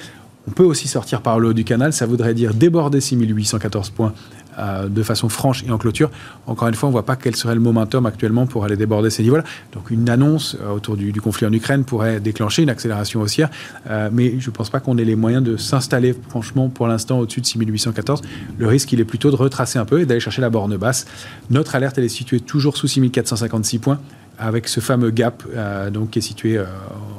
on 0.47 0.51
peut 0.51 0.63
aussi 0.63 0.87
sortir 0.87 1.21
par 1.21 1.39
le 1.39 1.49
haut 1.49 1.53
du 1.53 1.63
canal, 1.63 1.93
ça 1.93 2.05
voudrait 2.05 2.33
dire 2.33 2.53
déborder 2.53 3.01
6814 3.01 3.89
points 3.89 4.13
euh, 4.59 4.89
de 4.89 5.03
façon 5.03 5.29
franche 5.29 5.63
et 5.63 5.71
en 5.71 5.77
clôture. 5.77 6.09
Encore 6.47 6.67
une 6.67 6.73
fois, 6.73 6.87
on 6.87 6.91
ne 6.91 6.93
voit 6.93 7.05
pas 7.05 7.15
quel 7.15 7.35
serait 7.35 7.53
le 7.53 7.61
momentum 7.61 8.05
actuellement 8.05 8.47
pour 8.47 8.65
aller 8.65 8.75
déborder 8.75 9.09
ces 9.09 9.21
niveaux-là. 9.21 9.43
Donc 9.73 9.91
une 9.91 10.09
annonce 10.09 10.57
euh, 10.61 10.71
autour 10.71 10.97
du, 10.97 11.13
conflit 11.21 11.45
en 11.45 11.53
Ukraine 11.53 11.83
pourrait 11.83 12.19
déclencher 12.19 12.63
une 12.63 12.69
accélération 12.69 13.21
haussière, 13.21 13.49
euh, 13.89 14.09
mais 14.11 14.39
je 14.39 14.49
ne 14.49 14.55
pense 14.55 14.69
pas 14.69 14.79
qu'on 14.79 14.97
ait 14.97 15.05
les 15.05 15.15
moyens 15.15 15.43
de 15.43 15.57
s'installer 15.57 16.15
franchement 16.29 16.69
pour 16.69 16.87
l'instant 16.87 17.19
au-dessus 17.19 17.41
de 17.41 17.45
6814. 17.45 18.21
Le 18.57 18.67
risque, 18.67 18.91
il 18.93 18.99
est 18.99 19.05
plutôt 19.05 19.29
de 19.29 19.35
retracer 19.35 19.77
un 19.77 19.85
peu 19.85 20.01
et 20.01 20.05
d'aller 20.05 20.19
chercher 20.19 20.41
la 20.41 20.49
borne 20.49 20.75
basse. 20.77 21.05
Notre 21.49 21.75
alerte, 21.75 21.97
elle 21.97 22.05
est 22.05 22.09
située 22.09 22.39
toujours 22.39 22.77
sous 22.77 22.87
6456 22.87 23.79
points 23.79 23.99
avec 24.39 24.67
ce 24.67 24.79
fameux 24.79 25.09
gap 25.09 25.43
donc, 25.91 26.11
qui 26.11 26.19
est 26.19 26.21
situé 26.21 26.61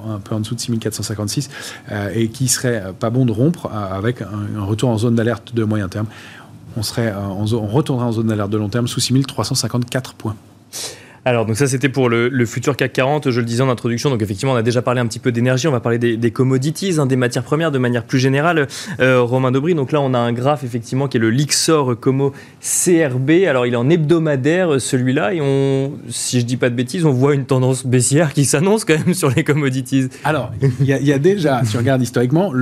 un 0.09 0.19
peu 0.19 0.35
en 0.35 0.41
dessous 0.41 0.55
de 0.55 0.61
6456 0.61 1.51
euh, 1.91 2.11
et 2.15 2.29
qui 2.29 2.49
serait 2.49 2.93
pas 2.99 3.11
bon 3.11 3.27
de 3.27 3.33
rompre 3.33 3.71
avec 3.73 4.23
un, 4.23 4.63
retour 4.63 4.91
en 4.91 4.99
zone 4.99 5.15
d'alerte 5.15 5.55
de 5.55 5.65
moyen 5.65 5.89
terme. 5.89 6.07
On, 6.79 6.83
serait, 6.83 7.13
on 7.13 7.67
retournerait 7.67 8.07
en 8.07 8.13
zone 8.13 8.29
d'alerte 8.29 8.51
de 8.51 8.57
long 8.57 8.69
terme 8.69 8.87
sous 8.87 9.01
6354 9.01 10.15
points. 10.15 10.37
Alors, 11.25 11.47
donc 11.47 11.57
ça, 11.57 11.67
c'était 11.67 11.89
pour 11.89 12.09
le, 12.09 12.47
futur 12.47 12.77
CAC 12.77 12.93
40. 12.93 13.31
Je 13.31 13.41
le 13.41 13.47
disais 13.47 13.63
en 13.63 13.69
introduction. 13.69 14.11
Donc, 14.11 14.23
effectivement, 14.23 14.53
on 14.53 14.57
a 14.57 14.63
déjà 14.63 14.83
parlé 14.83 15.01
un 15.01 15.07
petit 15.07 15.19
peu 15.19 15.33
d'énergie. 15.33 15.69
On 15.69 15.73
va 15.73 15.81
parler 15.81 15.99
des, 15.99 16.31
commodities, 16.31 16.99
hein, 16.99 17.07
des 17.07 17.17
matières 17.17 17.43
premières 17.43 17.71
de 17.71 17.79
manière 17.79 18.05
plus 18.05 18.19
générale. 18.19 18.67
Euh, 19.01 19.21
Romain 19.21 19.51
Dobry. 19.51 19.75
Donc 19.75 19.93
là, 19.93 20.01
on 20.01 20.15
a 20.15 20.19
un 20.19 20.33
graphe, 20.33 20.65
effectivement, 20.65 21.09
qui 21.09 21.17
est 21.17 21.21
le 21.21 21.31
Lixor 21.31 21.99
Como 21.99 22.33
CRB. 22.61 23.31
Alors, 23.49 23.67
il 23.67 23.75
est 23.75 23.77
en 23.77 23.91
hebdomadaire, 23.91 24.81
celui-là. 24.81 25.35
Et 25.35 25.43
si 26.09 26.41
je 26.41 26.47
dis 26.47 26.57
pas 26.57 26.71
de 26.71 26.75
bêtises, 26.75 27.05
on 27.05 27.13
voit 27.13 27.35
une 27.35 27.45
tendance 27.45 27.85
baissière 27.85 28.33
qui 28.33 28.45
s'annonce 28.45 28.85
quand 28.85 28.99
même 28.99 29.15
sur 29.15 29.31
les 29.31 29.45
commodities. 29.45 30.09
Alors, 30.25 30.53
il 30.81 30.87
y, 30.87 31.13
a 31.13 31.19
déjà, 31.19 31.65
si 31.65 31.77
on 31.77 31.81
regarde 31.81 32.03
historiquement, 32.03 32.53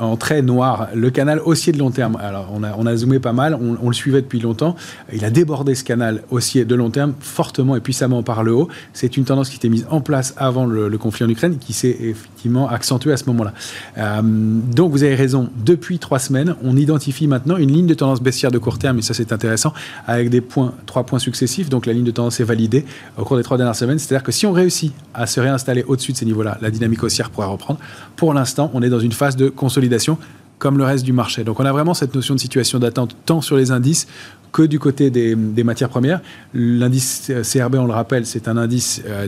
en 0.00 0.16
trait 0.16 0.42
noir, 0.42 0.88
le 0.94 1.10
canal 1.10 1.40
haussier 1.44 1.72
de 1.72 1.78
long 1.78 1.90
terme. 1.90 2.16
Alors, 2.20 2.52
on 2.52 2.86
a, 2.86 2.96
zoomé 2.96 3.18
pas 3.18 3.32
mal. 3.32 3.58
On, 3.60 3.76
on 3.82 3.88
le 3.88 3.94
suivait 3.94 4.20
depuis 4.20 4.40
longtemps. 4.40 4.76
Il 5.12 5.24
a 5.24 5.30
débordé 5.30 5.74
ce 5.74 5.82
canal 5.82 6.22
haussier 6.30 6.64
de 6.64 6.74
long 6.74 6.90
terme 6.90 7.14
fortement 7.18 7.74
et 7.74 7.80
puissamment 7.80 8.01
par 8.24 8.42
le 8.42 8.52
haut. 8.52 8.68
C'est 8.92 9.16
une 9.16 9.24
tendance 9.24 9.48
qui 9.48 9.56
était 9.56 9.68
mise 9.68 9.86
en 9.90 10.00
place 10.00 10.34
avant 10.36 10.66
le, 10.66 10.96
conflit 10.98 11.24
en 11.24 11.28
Ukraine, 11.28 11.58
qui 11.58 11.72
s'est 11.72 11.96
effectivement 12.00 12.68
accentuée 12.68 13.12
à 13.12 13.16
ce 13.16 13.24
moment-là. 13.26 13.52
Euh, 13.98 14.22
donc 14.22 14.90
vous 14.92 15.02
avez 15.02 15.14
raison, 15.14 15.48
depuis 15.64 15.98
trois 15.98 16.18
semaines, 16.18 16.54
on 16.62 16.76
identifie 16.76 17.26
maintenant 17.26 17.56
une 17.56 17.70
ligne 17.70 17.86
de 17.86 17.94
tendance 17.94 18.20
baissière 18.20 18.50
de 18.50 18.58
court 18.58 18.78
terme, 18.78 18.98
et 18.98 19.02
ça 19.02 19.14
c'est 19.14 19.32
intéressant, 19.32 19.72
avec 20.06 20.30
des 20.30 20.40
points, 20.40 20.74
trois 20.86 21.04
points 21.04 21.18
successifs. 21.18 21.68
Donc 21.68 21.86
la 21.86 21.92
ligne 21.92 22.04
de 22.04 22.10
tendance 22.10 22.40
est 22.40 22.44
validée 22.44 22.84
au 23.18 23.24
cours 23.24 23.36
des 23.36 23.42
trois 23.42 23.56
dernières 23.56 23.76
semaines. 23.76 23.98
C'est-à-dire 23.98 24.24
que 24.24 24.32
si 24.32 24.46
on 24.46 24.52
réussit 24.52 24.92
à 25.14 25.26
se 25.26 25.40
réinstaller 25.40 25.84
au-dessus 25.84 26.12
de 26.12 26.16
ces 26.16 26.24
niveaux-là, 26.24 26.58
la 26.60 26.70
dynamique 26.70 27.02
haussière 27.02 27.30
pourra 27.30 27.46
reprendre. 27.46 27.78
Pour 28.16 28.34
l'instant, 28.34 28.70
on 28.74 28.82
est 28.82 28.90
dans 28.90 29.00
une 29.00 29.12
phase 29.12 29.36
de 29.36 29.48
consolidation 29.48 30.18
comme 30.58 30.78
le 30.78 30.84
reste 30.84 31.04
du 31.04 31.12
marché. 31.12 31.42
Donc 31.42 31.58
on 31.58 31.64
a 31.64 31.72
vraiment 31.72 31.92
cette 31.92 32.14
notion 32.14 32.36
de 32.36 32.40
situation 32.40 32.78
d'attente 32.78 33.16
tant 33.26 33.40
sur 33.40 33.56
les 33.56 33.72
indices 33.72 34.06
que 34.52 34.62
du 34.62 34.78
côté 34.78 35.10
des, 35.10 35.34
matières 35.64 35.88
premières. 35.88 36.20
L'indice 36.54 37.32
CRB, 37.42 37.76
on 37.76 37.86
le 37.86 37.92
rappelle, 37.92 38.26
c'est 38.26 38.48
un 38.48 38.56
indice 38.56 39.02
euh, 39.06 39.26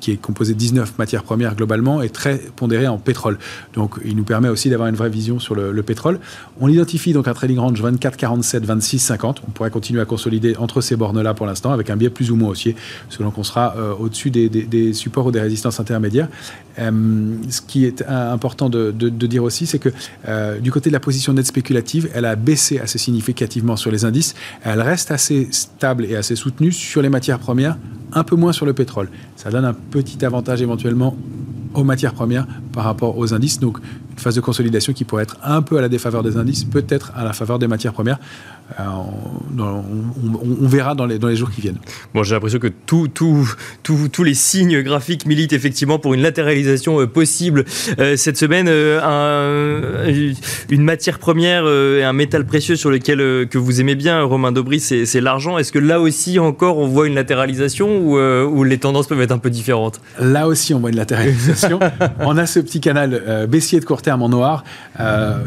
qui 0.00 0.12
est 0.12 0.16
composé 0.16 0.54
de 0.54 0.58
19 0.58 0.98
matières 0.98 1.22
premières 1.22 1.54
globalement 1.54 2.00
et 2.00 2.08
très 2.08 2.38
pondéré 2.38 2.86
en 2.86 2.96
pétrole. 2.96 3.38
Donc 3.74 3.96
il 4.04 4.16
nous 4.16 4.24
permet 4.24 4.48
aussi 4.48 4.70
d'avoir 4.70 4.88
une 4.88 4.94
vraie 4.94 5.10
vision 5.10 5.38
sur 5.38 5.54
le, 5.54 5.82
pétrole. 5.84 6.18
On 6.60 6.68
identifie 6.68 7.12
donc 7.12 7.28
un 7.28 7.34
trading 7.34 7.58
range 7.58 7.82
24, 7.82 8.16
47, 8.16 8.64
26, 8.64 8.98
50. 8.98 9.42
On 9.46 9.50
pourrait 9.50 9.70
continuer 9.70 10.00
à 10.00 10.06
consolider 10.06 10.56
entre 10.56 10.80
ces 10.80 10.96
bornes-là 10.96 11.34
pour 11.34 11.44
l'instant 11.44 11.72
avec 11.72 11.90
un 11.90 11.96
biais 11.96 12.08
plus 12.08 12.30
ou 12.30 12.36
moins 12.36 12.48
haussier 12.48 12.74
selon 13.10 13.30
qu'on 13.30 13.42
sera 13.42 13.74
euh, 13.76 13.92
au-dessus 13.92 14.30
des, 14.30 14.92
supports 14.94 15.26
ou 15.26 15.30
des 15.30 15.40
résistances 15.40 15.78
intermédiaires. 15.78 16.28
Euh, 16.78 17.34
ce 17.50 17.60
qui 17.60 17.84
est 17.84 18.02
important 18.08 18.70
de, 18.70 18.90
dire 19.10 19.44
aussi, 19.44 19.66
c'est 19.66 19.78
que 19.78 19.90
du 20.60 20.72
côté 20.72 20.88
de 20.88 20.94
la 20.94 21.00
position 21.00 21.34
nette 21.34 21.46
spéculative, 21.46 22.08
elle 22.14 22.24
a 22.24 22.36
baissé 22.36 22.78
assez 22.78 22.98
significativement 22.98 23.76
sur 23.76 23.90
les 23.90 24.04
indices 24.04 24.34
elle 24.62 24.80
reste 24.80 25.10
assez 25.10 25.48
stable 25.50 26.04
et 26.04 26.16
assez 26.16 26.36
soutenue 26.36 26.72
sur 26.72 27.02
les 27.02 27.08
matières 27.08 27.38
premières, 27.38 27.76
un 28.12 28.24
peu 28.24 28.36
moins 28.36 28.52
sur 28.52 28.66
le 28.66 28.72
pétrole. 28.72 29.08
Ça 29.36 29.50
donne 29.50 29.64
un 29.64 29.74
petit 29.74 30.24
avantage 30.24 30.62
éventuellement 30.62 31.16
aux 31.74 31.84
matières 31.84 32.14
premières 32.14 32.46
par 32.74 32.84
rapport 32.84 33.16
aux 33.16 33.32
indices. 33.32 33.60
Donc 33.60 33.78
une 33.78 34.18
phase 34.18 34.34
de 34.34 34.40
consolidation 34.40 34.92
qui 34.92 35.04
pourrait 35.04 35.22
être 35.22 35.38
un 35.42 35.62
peu 35.62 35.78
à 35.78 35.80
la 35.80 35.88
défaveur 35.88 36.22
des 36.22 36.36
indices, 36.36 36.64
peut-être 36.64 37.12
à 37.16 37.24
la 37.24 37.32
faveur 37.32 37.58
des 37.58 37.68
matières 37.68 37.92
premières. 37.92 38.18
Euh, 38.80 38.82
on, 39.58 40.66
verra 40.66 40.94
dans 40.94 41.04
les, 41.04 41.18
dans 41.18 41.28
les 41.28 41.36
jours 41.36 41.50
qui 41.50 41.60
viennent. 41.60 41.78
Bon, 42.14 42.22
j'ai 42.22 42.34
l'impression 42.34 42.58
que 42.58 42.68
tous 42.68 43.08
tous 43.82 44.24
les 44.24 44.32
signes 44.32 44.80
graphiques 44.80 45.26
militent 45.26 45.52
effectivement 45.52 45.98
pour 45.98 46.14
une 46.14 46.22
latéralisation 46.22 46.98
euh, 46.98 47.06
possible 47.06 47.66
euh, 47.98 48.16
cette 48.16 48.38
semaine. 48.38 48.68
une 50.70 50.82
matière 50.82 51.18
première 51.18 51.68
et 51.68 52.04
un 52.04 52.14
métal 52.14 52.46
précieux 52.46 52.76
sur 52.76 52.90
lequel 52.90 53.48
que 53.48 53.58
vous 53.58 53.80
aimez 53.80 53.94
bien, 53.96 54.22
Romain 54.22 54.50
Dobry, 54.50 54.80
c'est 54.80 55.20
l'argent. 55.20 55.58
Est-ce 55.58 55.70
que 55.70 55.78
là 55.78 56.00
aussi 56.00 56.38
encore 56.38 56.78
on 56.78 56.86
voit 56.86 57.06
une 57.06 57.14
latéralisation 57.14 57.98
ou, 57.98 58.18
ou, 58.18 58.64
les 58.64 58.78
tendances 58.78 59.06
peuvent 59.06 59.20
être 59.20 59.32
un 59.32 59.38
peu 59.38 59.50
différentes? 59.50 60.00
Là 60.18 60.48
aussi 60.48 60.72
on 60.72 60.80
voit 60.80 60.90
une 60.90 60.96
latéralisation. 60.96 61.78
on 62.20 62.38
a 62.38 62.46
ce 62.46 62.60
petit 62.64 62.80
canal 62.80 63.46
baissier 63.48 63.80
de 63.80 63.84
court 63.84 64.02
terme 64.02 64.22
en 64.22 64.28
noir 64.28 64.64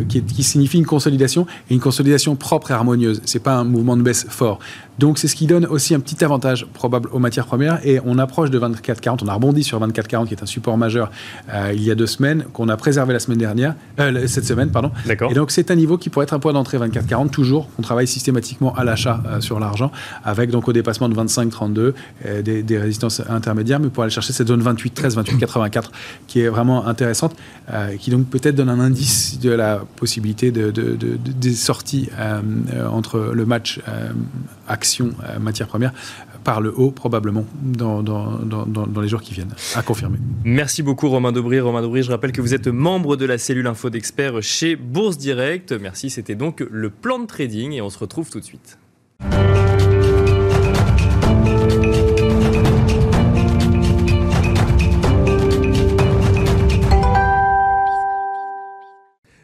qui, 0.08 0.24
qui 0.24 0.44
signifie 0.44 0.78
une 0.78 0.86
consolidation 0.86 1.46
et 1.70 1.74
une 1.74 1.80
consolidation 1.80 2.36
propre 2.36 2.72
et 2.72 2.74
harmonieuse 2.74 3.22
c'est 3.26 3.44
pas 3.44 3.56
un 3.56 3.64
mouvement 3.64 3.98
de 3.98 4.02
baisse 4.02 4.26
fort. 4.30 4.60
Donc 5.00 5.20
c'est 5.20 5.28
ce 5.28 5.36
qui 5.36 5.46
donne 5.46 5.66
aussi 5.66 5.94
un 5.94 6.00
petit 6.00 6.24
avantage 6.24 6.66
probable 6.74 7.10
aux 7.12 7.20
matières 7.20 7.46
premières. 7.46 7.86
Et 7.86 8.00
on 8.04 8.18
approche 8.18 8.50
de 8.50 8.60
24,40. 8.60 9.20
On 9.24 9.28
a 9.28 9.34
rebondi 9.34 9.64
sur 9.64 9.80
24,40 9.80 10.28
qui 10.28 10.34
est 10.34 10.44
un 10.44 10.48
support 10.48 10.78
majeur 10.78 11.12
euh, 11.54 11.72
il 11.74 11.84
y 11.84 11.92
a 11.92 11.96
deux 11.96 12.08
semaines, 12.08 12.46
qu'on 12.54 12.70
a 12.70 12.78
préservé 12.78 13.14
la 13.14 13.20
semaine 13.20 13.38
dernière, 13.38 13.76
euh, 14.00 14.28
cette 14.28 14.46
semaine, 14.46 14.72
pardon. 14.72 14.92
Et 15.30 15.34
donc 15.34 15.52
c'est 15.52 15.72
un 15.72 15.76
niveau 15.76 15.98
qui 15.98 16.10
pourrait 16.10 16.24
être 16.24 16.34
un 16.34 16.40
point 16.40 16.54
d'entrée 16.54 16.78
24,40 16.78 17.30
toujours. 17.30 17.70
On 17.78 17.82
travaille 17.82 18.08
systématiquement 18.08 18.74
à 18.76 18.84
l'achat 18.84 19.22
euh, 19.26 19.42
sur 19.42 19.60
l'argent, 19.60 19.92
avec 20.24 20.50
donc 20.50 20.68
au 20.68 20.74
dépassement 20.74 21.10
de 21.10 21.16
25,32 21.16 21.94
des, 22.42 22.64
des, 22.64 22.78
résistances 22.78 23.22
intermédiaires, 23.30 23.80
mais 23.80 23.90
pour 23.90 24.04
aller 24.04 24.12
chercher 24.12 24.34
cette 24.34 24.48
zone 24.48 24.62
28,13, 24.62 25.16
28,84 25.16 25.84
qui 26.28 26.42
est 26.42 26.48
vraiment 26.48 26.86
intéressante, 26.86 27.36
qui 28.00 28.12
donc 28.12 28.28
peut-être 28.28 28.56
donne 28.56 28.70
un 28.70 28.80
indice 28.80 29.40
de 29.40 29.50
la 29.50 29.82
possibilité 29.96 30.52
de, 30.52 30.72
des 30.72 31.54
sorties 31.54 32.10
entre 32.92 33.32
le 33.34 33.46
match 33.46 33.80
action 34.68 34.87
euh, 35.02 35.40
matière 35.40 35.68
première 35.68 35.94
par 36.44 36.62
le 36.62 36.74
haut 36.76 36.92
probablement 36.92 37.46
dans, 37.62 38.02
dans, 38.02 39.02
les 39.02 39.08
jours 39.08 39.22
qui 39.22 39.34
viennent, 39.34 39.54
à 39.76 39.82
confirmer. 39.82 40.18
Merci 40.46 40.82
beaucoup 40.82 41.10
Romain 41.10 41.34
Dobry. 41.34 41.60
Romain 41.60 41.82
Dobry, 41.82 42.04
je 42.04 42.12
rappelle 42.12 42.32
que 42.32 42.42
vous 42.42 42.54
êtes 42.54 42.68
membre 42.68 43.18
de 43.18 43.26
la 43.26 43.38
cellule 43.38 43.68
info 43.68 43.90
d'experts 43.90 44.42
chez 44.42 44.76
Bourse 44.78 45.18
Direct. 45.18 45.74
Merci, 45.74 46.10
c'était 46.10 46.36
donc 46.36 46.64
le 46.70 46.90
plan 46.90 47.20
de 47.20 47.26
trading 47.26 47.74
et 47.74 47.82
on 47.82 47.90
se 47.90 48.00
retrouve 48.00 48.30
tout 48.30 48.40
de 48.40 48.46
suite. 48.46 48.78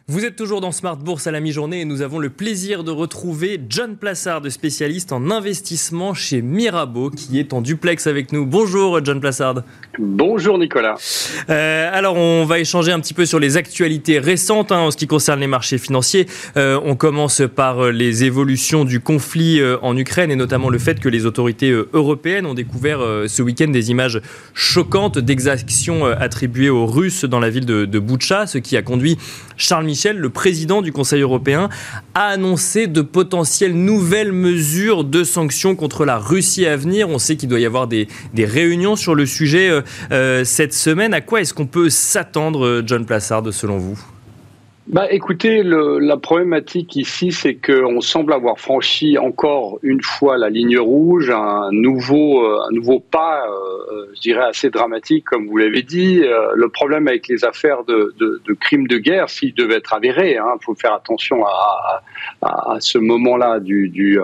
Vous 0.06 0.26
êtes 0.26 0.36
toujours 0.36 0.60
dans 0.60 0.70
Smart 0.70 0.98
Bourse 0.98 1.26
à 1.28 1.30
la 1.30 1.40
mi-journée 1.40 1.80
et 1.80 1.84
nous 1.86 2.02
avons 2.02 2.18
le 2.18 2.28
plaisir 2.28 2.84
de 2.84 2.90
retrouver 2.90 3.58
John 3.70 3.96
Plassard, 3.96 4.42
spécialiste 4.50 5.12
en 5.12 5.30
investissement 5.30 6.12
chez 6.12 6.42
Mirabeau, 6.42 7.08
qui 7.08 7.38
est 7.38 7.54
en 7.54 7.62
duplex 7.62 8.06
avec 8.06 8.30
nous. 8.30 8.44
Bonjour 8.44 9.02
John 9.02 9.18
Plassard. 9.18 9.62
Bonjour 9.98 10.58
Nicolas. 10.58 10.96
Euh, 11.48 11.88
alors 11.90 12.16
on 12.16 12.44
va 12.44 12.58
échanger 12.58 12.92
un 12.92 13.00
petit 13.00 13.14
peu 13.14 13.24
sur 13.24 13.38
les 13.38 13.56
actualités 13.56 14.18
récentes 14.18 14.72
hein, 14.72 14.80
en 14.80 14.90
ce 14.90 14.98
qui 14.98 15.06
concerne 15.06 15.40
les 15.40 15.46
marchés 15.46 15.78
financiers. 15.78 16.26
Euh, 16.58 16.78
on 16.84 16.96
commence 16.96 17.40
par 17.56 17.90
les 17.90 18.24
évolutions 18.24 18.84
du 18.84 19.00
conflit 19.00 19.58
euh, 19.58 19.78
en 19.80 19.96
Ukraine 19.96 20.30
et 20.30 20.36
notamment 20.36 20.68
le 20.68 20.78
fait 20.78 21.00
que 21.00 21.08
les 21.08 21.24
autorités 21.24 21.70
européennes 21.94 22.44
ont 22.44 22.52
découvert 22.52 23.00
ce 23.26 23.40
week-end 23.40 23.68
des 23.68 23.90
images 23.90 24.20
choquantes 24.52 25.18
d'exactions 25.18 26.04
attribuées 26.04 26.68
aux 26.68 26.84
Russes 26.84 27.24
dans 27.24 27.40
la 27.40 27.48
ville 27.48 27.64
de, 27.64 27.86
de 27.86 27.98
Boucha, 27.98 28.46
ce 28.46 28.58
qui 28.58 28.76
a 28.76 28.82
conduit 28.82 29.16
Charles 29.56 29.84
Michel, 29.84 30.18
le 30.18 30.30
président 30.30 30.82
du 30.82 30.92
Conseil 30.92 31.22
européen, 31.22 31.68
a 32.14 32.26
annoncé 32.26 32.86
de 32.86 33.02
potentielles 33.02 33.74
nouvelles 33.74 34.32
mesures 34.32 35.04
de 35.04 35.24
sanctions 35.24 35.74
contre 35.74 36.04
la 36.04 36.18
Russie 36.18 36.66
à 36.66 36.76
venir. 36.76 37.08
On 37.08 37.18
sait 37.18 37.36
qu'il 37.36 37.48
doit 37.48 37.60
y 37.60 37.66
avoir 37.66 37.86
des, 37.86 38.08
réunions 38.36 38.96
sur 38.96 39.14
le 39.14 39.26
sujet 39.26 39.70
euh, 39.70 39.82
euh, 40.12 40.44
cette 40.44 40.74
semaine. 40.74 41.14
À 41.14 41.20
quoi 41.20 41.40
est-ce 41.40 41.54
qu'on 41.54 41.66
peut 41.66 41.90
s'attendre, 41.90 42.82
John 42.86 43.04
Plassard, 43.06 43.42
selon 43.52 43.78
vous? 43.78 43.98
Bah, 44.86 45.10
écoutez, 45.10 45.62
la 45.62 46.16
problématique 46.18 46.94
ici, 46.96 47.32
c'est 47.32 47.54
qu'on 47.54 48.02
semble 48.02 48.34
avoir 48.34 48.58
franchi 48.58 49.16
encore 49.16 49.78
une 49.82 50.02
fois 50.02 50.36
la 50.36 50.50
ligne 50.50 50.78
rouge, 50.78 51.30
un 51.30 51.70
nouveau, 51.72 52.44
euh, 52.44 52.66
un 52.68 52.70
nouveau 52.70 53.00
pas, 53.00 53.46
euh, 53.46 54.06
je 54.14 54.20
dirais 54.20 54.44
assez 54.44 54.68
dramatique, 54.68 55.24
comme 55.24 55.46
vous 55.46 55.56
l'avez 55.56 55.82
dit. 55.82 56.20
Euh, 56.22 56.52
le 56.54 56.68
problème 56.68 57.08
avec 57.08 57.28
les 57.28 57.46
affaires 57.46 57.84
de, 57.84 58.14
crimes 58.60 58.86
de 58.86 58.98
guerre, 58.98 59.30
s'ils 59.30 59.54
devaient 59.54 59.76
être 59.76 59.94
avérés, 59.94 60.32
il 60.32 60.38
hein, 60.38 60.56
faut 60.62 60.74
faire 60.74 60.92
attention 60.92 61.44
à, 61.46 62.02
ce 62.80 62.98
moment-là 62.98 63.60
du, 63.60 64.20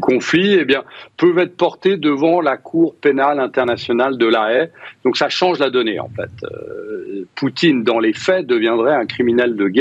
conflit, 0.00 0.58
eh 0.60 0.64
bien, 0.64 0.84
peuvent 1.16 1.38
être 1.38 1.56
portés 1.56 1.96
devant 1.96 2.40
la 2.40 2.56
Cour 2.56 2.94
pénale 2.94 3.40
internationale 3.40 4.18
de 4.18 4.26
la 4.26 4.52
Haye. 4.52 4.70
Donc 5.04 5.16
ça 5.16 5.28
change 5.28 5.58
la 5.58 5.70
donnée 5.70 5.98
en 5.98 6.10
fait. 6.10 6.30
Euh, 6.44 7.26
Poutine, 7.34 7.84
dans 7.84 7.98
les 7.98 8.12
faits, 8.12 8.46
deviendrait 8.46 8.94
un 8.94 9.06
criminel 9.06 9.56
de 9.56 9.68
guerre. 9.68 9.77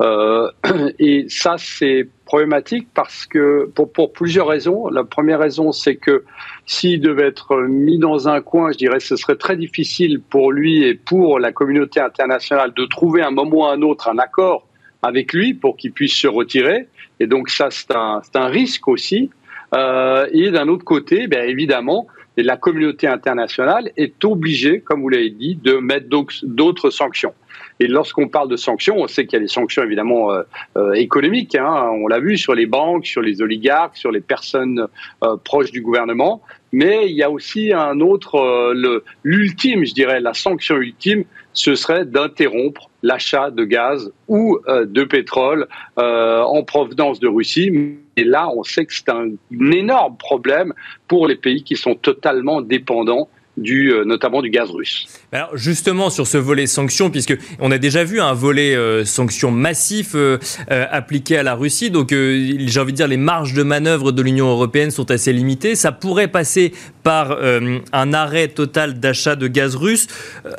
Euh, 0.00 0.50
et 0.98 1.26
ça, 1.28 1.56
c'est 1.58 2.08
problématique 2.24 2.88
parce 2.94 3.26
que 3.26 3.70
pour, 3.74 4.12
plusieurs 4.12 4.46
raisons. 4.46 4.88
La 4.88 5.04
première 5.04 5.38
raison, 5.38 5.72
c'est 5.72 5.96
que 5.96 6.24
s'il 6.66 7.00
devait 7.00 7.26
être 7.26 7.62
mis 7.62 7.98
dans 7.98 8.28
un 8.28 8.40
coin, 8.40 8.70
je 8.72 8.78
dirais, 8.78 9.00
ce 9.00 9.16
serait 9.16 9.36
très 9.36 9.56
difficile 9.56 10.20
pour 10.20 10.52
lui 10.52 10.84
et 10.84 10.94
pour 10.94 11.38
la 11.38 11.52
communauté 11.52 12.00
internationale 12.00 12.72
de 12.76 12.84
trouver 12.84 13.22
un 13.22 13.30
moment 13.30 13.56
ou 13.56 13.64
un 13.64 13.82
autre 13.82 14.08
un 14.08 14.18
accord 14.18 14.66
avec 15.02 15.32
lui 15.32 15.54
pour 15.54 15.76
qu'il 15.76 15.92
puisse 15.92 16.14
se 16.14 16.26
retirer. 16.26 16.88
Et 17.18 17.26
donc 17.26 17.48
ça, 17.48 17.68
c'est 17.70 17.94
un, 17.94 18.20
un, 18.34 18.46
risque 18.46 18.88
aussi. 18.88 19.30
Euh, 19.74 20.26
et 20.32 20.50
d'un 20.50 20.68
autre 20.68 20.84
côté, 20.84 21.28
bien 21.28 21.42
évidemment, 21.42 22.06
la 22.36 22.56
communauté 22.56 23.06
internationale 23.06 23.90
est 23.96 24.24
obligée, 24.24 24.80
comme 24.80 25.02
vous 25.02 25.08
l'avez 25.08 25.30
dit, 25.30 25.56
de 25.56 25.74
mettre 25.74 26.06
d'autres 26.42 26.90
sanctions. 26.90 27.34
Et 27.80 27.86
lorsqu'on 27.86 28.28
parle 28.28 28.48
de 28.48 28.56
sanctions, 28.56 28.96
on 28.98 29.06
sait 29.06 29.26
qu'il 29.26 29.34
y 29.38 29.40
a 29.40 29.44
des 29.44 29.48
sanctions 29.48 29.82
évidemment 29.82 30.32
euh, 30.32 30.42
euh, 30.76 30.92
économiques. 30.92 31.54
Hein, 31.54 31.90
on 32.02 32.08
l'a 32.08 32.20
vu 32.20 32.36
sur 32.36 32.54
les 32.54 32.66
banques, 32.66 33.06
sur 33.06 33.22
les 33.22 33.40
oligarques, 33.40 33.96
sur 33.96 34.10
les 34.10 34.20
personnes 34.20 34.86
euh, 35.22 35.36
proches 35.36 35.70
du 35.70 35.80
gouvernement. 35.80 36.42
Mais 36.72 37.08
il 37.08 37.16
y 37.16 37.22
a 37.22 37.30
aussi 37.30 37.72
un 37.72 38.00
autre, 38.00 38.36
euh, 38.36 39.02
l'ultime, 39.22 39.86
je 39.86 39.94
dirais, 39.94 40.20
la 40.20 40.34
sanction 40.34 40.76
ultime, 40.76 41.24
ce 41.54 41.74
serait 41.74 42.04
d'interrompre 42.04 42.90
l'achat 43.02 43.50
de 43.50 43.64
gaz 43.64 44.12
ou 44.28 44.58
euh, 44.68 44.84
de 44.84 45.04
pétrole 45.04 45.66
euh, 45.98 46.42
en 46.42 46.62
provenance 46.62 47.20
de 47.20 47.28
Russie. 47.28 47.96
Et 48.16 48.24
là, 48.24 48.50
on 48.54 48.62
sait 48.64 48.84
que 48.84 48.92
c'est 48.92 49.08
un, 49.08 49.30
énorme 49.50 50.16
problème 50.18 50.74
pour 51.06 51.26
les 51.26 51.36
pays 51.36 51.62
qui 51.62 51.76
sont 51.76 51.94
totalement 51.94 52.60
dépendants 52.60 53.28
euh, 53.66 54.04
notamment 54.04 54.42
du 54.42 54.50
gaz 54.50 54.70
russe. 54.70 55.06
Alors 55.32 55.56
justement 55.56 56.10
sur 56.10 56.26
ce 56.26 56.38
volet 56.38 56.66
sanctions, 56.66 57.10
puisque 57.10 57.36
on 57.60 57.70
a 57.70 57.78
déjà 57.78 58.04
vu 58.04 58.20
un 58.20 58.32
volet 58.32 58.74
euh, 58.74 59.04
sanctions 59.04 59.50
massif 59.50 60.12
euh, 60.14 60.38
appliqué 60.68 61.36
à 61.36 61.42
la 61.42 61.54
Russie, 61.54 61.90
donc 61.90 62.10
j'ai 62.10 62.80
envie 62.80 62.92
de 62.92 62.96
dire 62.96 63.08
les 63.08 63.16
marges 63.16 63.54
de 63.54 63.62
manœuvre 63.62 64.12
de 64.12 64.22
l'Union 64.22 64.48
européenne 64.48 64.90
sont 64.90 65.10
assez 65.10 65.32
limitées. 65.32 65.74
Ça 65.74 65.92
pourrait 65.92 66.28
passer 66.28 66.72
par 67.02 67.38
un 67.40 68.12
arrêt 68.12 68.48
total 68.48 69.00
d'achat 69.00 69.34
de 69.34 69.48
gaz 69.48 69.76
russe, 69.76 70.08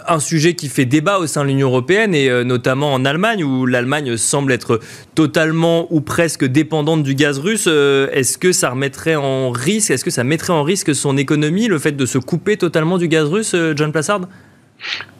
un 0.07 0.19
sujet 0.19 0.55
qui 0.55 0.67
fait 0.67 0.85
débat 0.85 1.19
au 1.19 1.27
sein 1.27 1.43
de 1.43 1.49
l'Union 1.49 1.67
européenne 1.67 2.15
et 2.15 2.43
notamment 2.43 2.93
en 2.93 3.05
Allemagne 3.05 3.43
où 3.43 3.67
l'Allemagne 3.67 4.17
semble 4.17 4.51
être 4.51 4.79
totalement 5.13 5.87
ou 5.93 6.01
presque 6.01 6.45
dépendante 6.45 7.03
du 7.03 7.13
gaz 7.13 7.37
russe. 7.37 7.67
Est-ce 7.67 8.37
que 8.37 8.51
ça 8.51 8.71
remettrait 8.71 9.15
en 9.15 9.51
risque, 9.51 9.91
est-ce 9.91 10.03
que 10.03 10.11
ça 10.11 10.23
mettrait 10.23 10.53
en 10.53 10.63
risque 10.63 10.95
son 10.95 11.17
économie, 11.17 11.67
le 11.67 11.77
fait 11.77 11.91
de 11.91 12.05
se 12.05 12.17
couper 12.17 12.57
totalement 12.57 12.88
du 12.97 13.07
gaz 13.07 13.29
russe, 13.29 13.53
euh, 13.53 13.73
John 13.75 13.91
Plassard? 13.91 14.21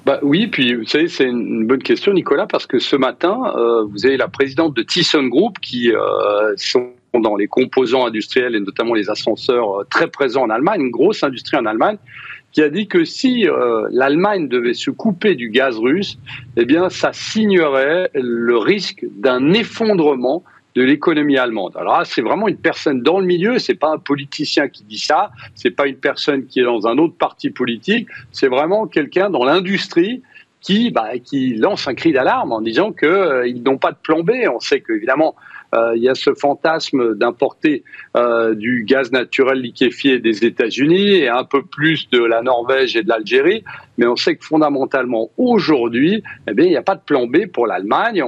Bah 0.06 0.20
oui, 0.22 0.48
puis 0.48 0.74
vous 0.74 0.86
savez, 0.86 1.08
c'est 1.08 1.26
une 1.26 1.68
bonne 1.68 1.84
question, 1.84 2.14
Nicolas, 2.14 2.48
parce 2.48 2.66
que 2.66 2.80
ce 2.80 2.96
matin, 2.96 3.54
euh, 3.56 3.84
vous 3.84 4.06
avez 4.06 4.18
la 4.18 4.28
présidente 4.28 4.76
de 4.76 4.84
Group 5.30 5.60
qui 5.60 5.92
euh, 5.92 6.54
sont 6.56 6.94
dans 7.14 7.36
les 7.36 7.48
composants 7.48 8.06
industriels 8.06 8.56
et 8.56 8.60
notamment 8.60 8.94
les 8.94 9.10
ascenseurs 9.10 9.86
très 9.90 10.08
présents 10.08 10.44
en 10.44 10.50
Allemagne, 10.50 10.82
une 10.82 10.92
grosse 10.92 11.24
industrie 11.24 11.58
en 11.58 11.66
Allemagne, 11.66 11.98
qui 12.52 12.62
a 12.62 12.70
dit 12.70 12.88
que 12.88 13.04
si 13.04 13.46
l'Allemagne 13.92 14.48
devait 14.48 14.74
se 14.74 14.90
couper 14.90 15.36
du 15.36 15.50
gaz 15.50 15.78
russe, 15.78 16.18
eh 16.56 16.66
bien, 16.66 16.90
ça 16.90 17.12
signerait 17.14 18.10
le 18.14 18.58
risque 18.58 19.06
d'un 19.18 19.54
effondrement 19.54 20.44
de 20.80 20.84
l'économie 20.86 21.38
allemande. 21.38 21.76
Alors 21.76 22.06
c'est 22.06 22.22
vraiment 22.22 22.48
une 22.48 22.58
personne 22.58 23.02
dans 23.02 23.20
le 23.20 23.26
milieu, 23.26 23.60
c'est 23.60 23.76
pas 23.76 23.92
un 23.92 23.98
politicien 23.98 24.70
qui 24.70 24.86
dit 24.86 24.98
ça, 24.98 25.30
c'est 25.54 25.72
pas 25.72 25.88
une 25.88 25.98
personne 25.98 26.46
qui 26.46 26.62
est 26.62 26.64
dans 26.64 26.88
un 26.88 26.98
autre 26.98 27.16
parti 27.18 27.50
politique, 27.50 28.08
c'est 28.32 28.48
vraiment 28.48 28.88
quelqu'un 28.88 29.30
dans 29.30 29.44
l'industrie 29.44 30.24
qui, 30.62 30.90
bah, 30.90 31.20
qui 31.22 31.56
lance 31.56 31.86
un 31.90 31.96
cri 31.96 32.14
d'alarme 32.14 32.54
en 32.54 32.62
disant 32.62 32.94
qu'ils 32.94 33.10
euh, 33.10 33.54
n'ont 33.66 33.78
pas 33.78 33.92
de 33.92 33.98
plan 34.02 34.24
B. 34.24 34.32
On 34.54 34.62
sait 34.62 34.80
qu'évidemment, 34.80 35.36
il 35.74 36.02
y 36.02 36.10
a 36.10 36.16
ce 36.16 36.34
fantasme 36.34 37.16
d'importer 37.16 37.84
euh, 38.18 38.56
du 38.56 38.86
gaz 38.88 39.12
naturel 39.12 39.60
liquéfié 39.60 40.20
des 40.20 40.46
États-Unis 40.46 41.12
et 41.12 41.30
un 41.30 41.44
peu 41.44 41.64
plus 41.64 42.10
de 42.10 42.24
la 42.24 42.42
Norvège 42.42 42.96
et 42.96 43.04
de 43.04 43.10
l'Algérie, 43.10 43.64
mais 43.98 44.08
on 44.08 44.16
sait 44.16 44.36
que 44.36 44.46
fondamentalement 44.46 45.30
aujourd'hui, 45.38 46.24
eh 46.48 46.54
bien, 46.54 46.66
il 46.66 46.72
n'y 46.72 46.78
a 46.78 46.82
pas 46.82 46.96
de 46.96 47.02
plan 47.02 47.28
B 47.28 47.46
pour 47.48 47.68
l'Allemagne. 47.68 48.24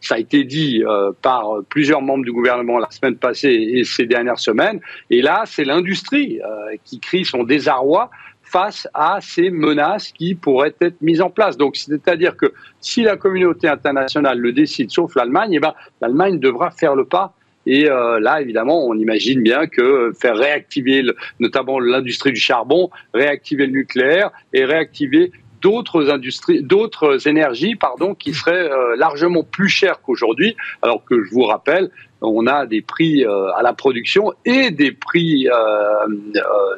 Ça 0.00 0.16
a 0.16 0.18
été 0.18 0.44
dit 0.44 0.84
euh, 0.86 1.10
par 1.22 1.62
plusieurs 1.68 2.02
membres 2.02 2.24
du 2.24 2.32
gouvernement 2.32 2.78
la 2.78 2.90
semaine 2.90 3.16
passée 3.16 3.48
et 3.50 3.84
ces 3.84 4.06
dernières 4.06 4.38
semaines. 4.38 4.80
Et 5.10 5.22
là, 5.22 5.42
c'est 5.46 5.64
l'industrie 5.64 6.40
qui 6.84 7.00
crie 7.00 7.24
son 7.24 7.42
désarroi 7.42 8.10
face 8.54 8.86
à 8.94 9.18
ces 9.20 9.50
menaces 9.50 10.12
qui 10.12 10.36
pourraient 10.36 10.76
être 10.80 11.02
mises 11.02 11.20
en 11.20 11.28
place. 11.28 11.56
Donc, 11.56 11.74
c'est-à-dire 11.74 12.36
que 12.36 12.52
si 12.80 13.02
la 13.02 13.16
communauté 13.16 13.66
internationale 13.66 14.38
le 14.38 14.52
décide, 14.52 14.92
sauf 14.92 15.16
l'Allemagne, 15.16 15.54
eh 15.54 15.58
ben, 15.58 15.74
l'Allemagne 16.00 16.38
devra 16.38 16.70
faire 16.70 16.94
le 16.94 17.04
pas. 17.04 17.34
Et 17.66 17.90
euh, 17.90 18.20
là, 18.20 18.40
évidemment, 18.40 18.86
on 18.86 18.94
imagine 18.94 19.42
bien 19.42 19.66
que 19.66 20.12
faire 20.20 20.36
réactiver 20.36 21.02
notamment 21.40 21.80
l'industrie 21.80 22.30
du 22.30 22.38
charbon, 22.38 22.90
réactiver 23.12 23.66
le 23.66 23.72
nucléaire 23.72 24.30
et 24.52 24.64
réactiver 24.64 25.32
d'autres 25.60 26.10
industries, 26.10 26.62
d'autres 26.62 27.26
énergies, 27.26 27.74
pardon, 27.74 28.14
qui 28.14 28.34
seraient 28.34 28.70
euh, 28.70 28.94
largement 28.96 29.42
plus 29.42 29.68
chères 29.68 30.00
qu'aujourd'hui. 30.00 30.54
Alors 30.80 31.04
que 31.04 31.24
je 31.24 31.30
vous 31.32 31.42
rappelle, 31.42 31.90
on 32.26 32.46
a 32.46 32.66
des 32.66 32.82
prix 32.82 33.24
euh, 33.24 33.52
à 33.54 33.62
la 33.62 33.72
production 33.72 34.32
et 34.44 34.70
des 34.70 34.92
prix 34.92 35.48
euh, 35.48 35.52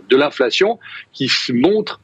de 0.08 0.16
l'inflation 0.16 0.78
qui 1.12 1.28
se 1.28 1.52
montrent 1.52 2.00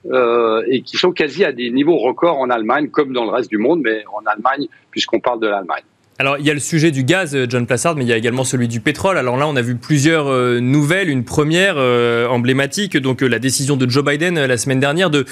et 0.68 0.82
qui 0.82 0.96
sont 0.96 1.12
quasi 1.12 1.44
à 1.44 1.52
des 1.52 1.70
niveaux 1.70 1.98
records 1.98 2.38
en 2.38 2.50
Allemagne, 2.50 2.88
comme 2.88 3.12
dans 3.12 3.24
le 3.24 3.30
reste 3.30 3.50
du 3.50 3.58
monde, 3.58 3.80
mais 3.82 4.04
en 4.12 4.24
Allemagne, 4.26 4.66
puisqu'on 4.90 5.20
parle 5.20 5.40
de 5.40 5.48
l'Allemagne. 5.48 5.82
Alors, 6.18 6.36
il 6.38 6.46
y 6.46 6.50
a 6.50 6.54
le 6.54 6.60
sujet 6.60 6.90
du 6.90 7.04
gaz, 7.04 7.34
euh, 7.34 7.46
John 7.48 7.66
Plassard, 7.66 7.96
mais 7.96 8.04
il 8.04 8.08
y 8.08 8.12
a 8.12 8.16
également 8.16 8.44
celui 8.44 8.68
du 8.68 8.80
pétrole. 8.80 9.16
Alors 9.16 9.38
là, 9.38 9.48
on 9.48 9.56
a 9.56 9.62
vu 9.62 9.76
plusieurs 9.76 10.28
euh, 10.28 10.60
nouvelles. 10.60 11.08
Une 11.08 11.24
première 11.24 11.76
euh, 11.78 12.28
emblématique, 12.28 12.98
donc 12.98 13.22
la 13.22 13.38
décision 13.38 13.76
de 13.76 13.88
Joe 13.88 14.04
Biden 14.04 14.38
la 14.44 14.56
semaine 14.56 14.78
dernière 14.78 15.10
de 15.10 15.24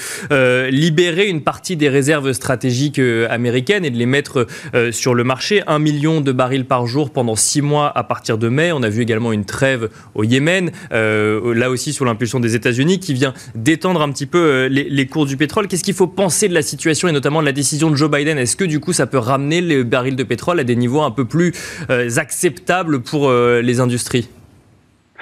libérer 0.69 1.27
une 1.27 1.41
partie 1.41 1.75
des 1.75 1.87
réserves 1.87 2.33
stratégiques 2.33 2.99
américaines 3.29 3.85
et 3.85 3.89
de 3.89 3.97
les 3.97 4.05
mettre 4.05 4.47
sur 4.91 5.13
le 5.13 5.23
marché. 5.23 5.61
Un 5.67 5.79
million 5.79 6.21
de 6.21 6.31
barils 6.31 6.65
par 6.65 6.87
jour 6.87 7.11
pendant 7.11 7.35
six 7.35 7.61
mois 7.61 7.91
à 7.95 8.03
partir 8.03 8.37
de 8.37 8.49
mai. 8.49 8.71
On 8.71 8.83
a 8.83 8.89
vu 8.89 9.01
également 9.01 9.31
une 9.31 9.45
trêve 9.45 9.89
au 10.15 10.23
Yémen, 10.23 10.71
là 10.91 11.69
aussi 11.69 11.93
sur 11.93 12.05
l'impulsion 12.05 12.39
des 12.39 12.55
États-Unis, 12.55 12.99
qui 12.99 13.13
vient 13.13 13.33
détendre 13.55 14.01
un 14.01 14.11
petit 14.11 14.25
peu 14.25 14.65
les, 14.65 14.89
les 14.89 15.07
cours 15.07 15.25
du 15.25 15.37
pétrole. 15.37 15.67
Qu'est-ce 15.67 15.83
qu'il 15.83 15.93
faut 15.93 16.07
penser 16.07 16.47
de 16.47 16.53
la 16.53 16.61
situation 16.61 17.07
et 17.07 17.11
notamment 17.11 17.41
de 17.41 17.45
la 17.45 17.53
décision 17.53 17.89
de 17.89 17.95
Joe 17.95 18.09
Biden? 18.09 18.37
Est-ce 18.37 18.55
que 18.55 18.65
du 18.65 18.79
coup, 18.79 18.93
ça 18.93 19.07
peut 19.07 19.19
ramener 19.19 19.61
les 19.61 19.83
barils 19.83 20.15
de 20.15 20.23
pétrole 20.23 20.59
à 20.59 20.63
des 20.63 20.70
des 20.71 20.79
niveaux 20.79 21.01
un 21.01 21.11
peu 21.11 21.25
plus 21.25 21.53
euh, 21.89 22.09
acceptables 22.17 23.01
pour 23.01 23.29
euh, 23.29 23.61
les 23.61 23.79
industries 23.79 24.29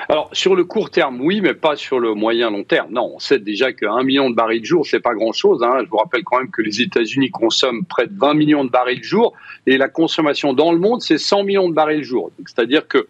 alors 0.07 0.29
sur 0.31 0.55
le 0.55 0.63
court 0.63 0.91
terme, 0.91 1.19
oui, 1.19 1.41
mais 1.41 1.53
pas 1.53 1.75
sur 1.75 1.99
le 1.99 2.13
moyen 2.13 2.49
long 2.49 2.63
terme. 2.63 2.93
Non, 2.93 3.11
on 3.15 3.19
sait 3.19 3.37
déjà 3.37 3.73
qu'un 3.73 4.01
million 4.01 4.29
de 4.29 4.35
barils 4.35 4.61
de 4.61 4.65
jour, 4.65 4.87
c'est 4.87 5.01
pas 5.01 5.13
grand-chose. 5.13 5.61
Hein. 5.61 5.81
Je 5.83 5.89
vous 5.89 5.97
rappelle 5.97 6.23
quand 6.23 6.37
même 6.37 6.49
que 6.49 6.61
les 6.61 6.81
États-Unis 6.81 7.29
consomment 7.31 7.83
près 7.83 8.07
de 8.07 8.17
20 8.17 8.33
millions 8.33 8.63
de 8.63 8.69
barils 8.69 8.99
de 8.99 9.03
jour 9.03 9.33
et 9.67 9.77
la 9.77 9.89
consommation 9.89 10.53
dans 10.53 10.71
le 10.71 10.79
monde, 10.79 11.01
c'est 11.01 11.17
100 11.17 11.43
millions 11.43 11.67
de 11.67 11.73
barils 11.73 11.99
de 11.99 12.03
jour. 12.03 12.31
C'est-à-dire 12.45 12.87
que 12.87 13.09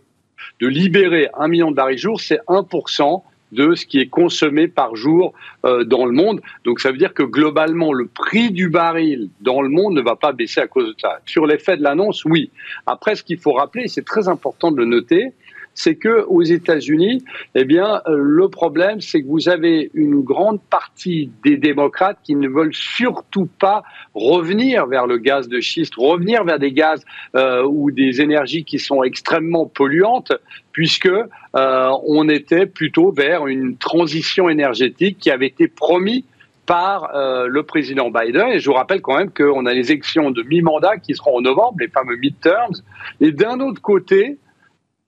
de 0.60 0.68
libérer 0.68 1.30
un 1.38 1.48
million 1.48 1.70
de 1.70 1.76
barils 1.76 1.98
de 1.98 2.02
jour, 2.02 2.20
c'est 2.20 2.40
1% 2.48 3.22
de 3.52 3.76
ce 3.76 3.86
qui 3.86 4.00
est 4.00 4.08
consommé 4.08 4.68
par 4.68 4.96
jour 4.96 5.34
euh, 5.66 5.84
dans 5.84 6.06
le 6.06 6.12
monde. 6.12 6.42
Donc 6.64 6.80
ça 6.80 6.92
veut 6.92 6.98
dire 6.98 7.14
que 7.14 7.24
globalement, 7.24 7.94
le 7.94 8.08
prix 8.08 8.52
du 8.52 8.70
baril 8.70 9.30
dans 9.42 9.62
le 9.62 9.70
monde 9.70 9.94
ne 9.94 10.02
va 10.02 10.16
pas 10.16 10.32
baisser 10.32 10.62
à 10.62 10.68
cause 10.68 10.90
de 10.90 10.96
ça. 11.00 11.20
Sur 11.26 11.46
l'effet 11.46 11.78
de 11.78 11.84
l'annonce, 11.84 12.26
oui. 12.26 12.52
Après, 12.86 13.16
ce 13.16 13.24
qu'il 13.24 13.40
faut 13.40 13.54
rappeler, 13.54 13.88
c'est 13.88 14.06
très 14.06 14.28
important 14.28 14.72
de 14.72 14.78
le 14.78 14.86
noter, 14.86 15.34
c'est 15.74 15.96
que 15.96 16.26
aux 16.26 16.42
États-Unis, 16.42 17.24
eh 17.56 17.64
bien, 17.64 18.02
euh, 18.08 18.18
le 18.18 18.50
problème, 18.50 19.00
c'est 19.00 19.22
que 19.22 19.28
vous 19.28 19.48
avez 19.48 19.90
une 19.94 20.22
grande 20.22 20.62
partie 20.62 21.32
des 21.46 21.58
démocrates 21.58 22.18
qui 22.24 22.36
ne 22.36 22.50
veulent 22.50 22.74
surtout 22.74 23.48
pas 23.60 23.84
revenir 24.14 24.88
vers 24.88 25.08
le 25.08 25.18
gaz 25.18 25.48
de 25.48 25.62
schiste, 25.62 25.96
revenir 25.96 26.44
vers 26.44 26.60
des 26.60 26.74
gaz 26.74 27.06
euh, 27.36 27.64
ou 27.64 27.92
des 27.92 28.22
énergies 28.22 28.66
qui 28.66 28.78
sont 28.78 29.04
extrêmement 29.04 29.66
polluantes, 29.66 30.34
puisque 30.74 31.08
euh, 31.08 31.90
on 32.08 32.28
était 32.28 32.66
plutôt 32.66 33.12
vers 33.12 33.48
une 33.48 33.78
transition 33.78 34.50
énergétique 34.50 35.18
qui 35.18 35.32
avait 35.32 35.48
été 35.48 35.68
promis 35.68 36.26
par 36.66 37.10
le 37.48 37.64
président 37.64 38.12
Biden. 38.12 38.50
Et 38.50 38.60
je 38.60 38.70
vous 38.70 38.76
rappelle 38.76 39.02
quand 39.02 39.18
même 39.18 39.32
qu'on 39.32 39.66
a 39.66 39.74
les 39.74 39.92
élections 39.92 40.30
de 40.30 40.44
mi-mandat 40.44 40.98
qui 40.98 41.16
seront 41.16 41.38
en 41.38 41.42
novembre, 41.42 41.78
les 41.80 41.88
fameux 41.88 42.16
midterms. 42.18 42.76
Et 43.22 43.32
d'un 43.32 43.60
autre 43.60 43.82
côté, 43.82 44.38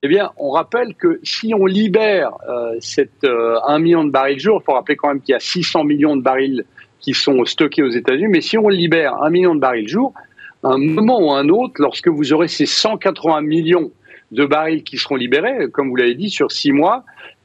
eh 0.04 0.08
bien, 0.08 0.32
on 0.38 0.50
rappelle 0.50 0.96
que 0.96 1.20
si 1.24 1.54
on 1.54 1.66
libère 1.66 2.32
euh, 2.50 2.76
cette 2.80 3.24
1 3.24 3.28
euh, 3.28 3.80
million 3.80 4.04
de 4.04 4.10
barils 4.10 4.40
jour, 4.40 4.60
il 4.62 4.66
faut 4.66 4.74
rappeler 4.74 4.96
quand 4.96 5.10
même 5.10 5.22
qu'il 5.22 5.34
y 5.34 5.36
a 5.36 5.40
600 5.40 5.84
millions 5.84 6.18
de 6.18 6.24
barils 6.24 6.66
qui 7.00 7.14
sont 7.14 7.46
stockés 7.46 7.84
aux 7.84 7.90
États-Unis, 7.90 8.28
mais 8.30 8.42
si 8.42 8.58
on 8.58 8.68
libère 8.68 9.22
1 9.22 9.30
million 9.30 9.54
de 9.54 9.60
barils 9.60 9.88
jour, 9.88 10.14
à 10.64 10.70
un 10.70 10.78
moment 10.78 11.20
ou 11.20 11.32
un 11.32 11.50
autre, 11.50 11.76
lorsque 11.78 12.08
vous 12.08 12.34
aurez 12.34 12.48
ces 12.48 12.66
180 12.66 13.42
millions 13.42 13.92
de 14.32 14.46
barils 14.46 14.84
qui 14.84 14.98
seront 14.98 15.16
libérés, 15.16 15.70
comme 15.72 15.90
vous 15.90 15.96
l'avez 15.96 16.16
dit, 16.16 16.30
sur 16.30 16.52
six 16.52 16.72
mois, 16.72 17.04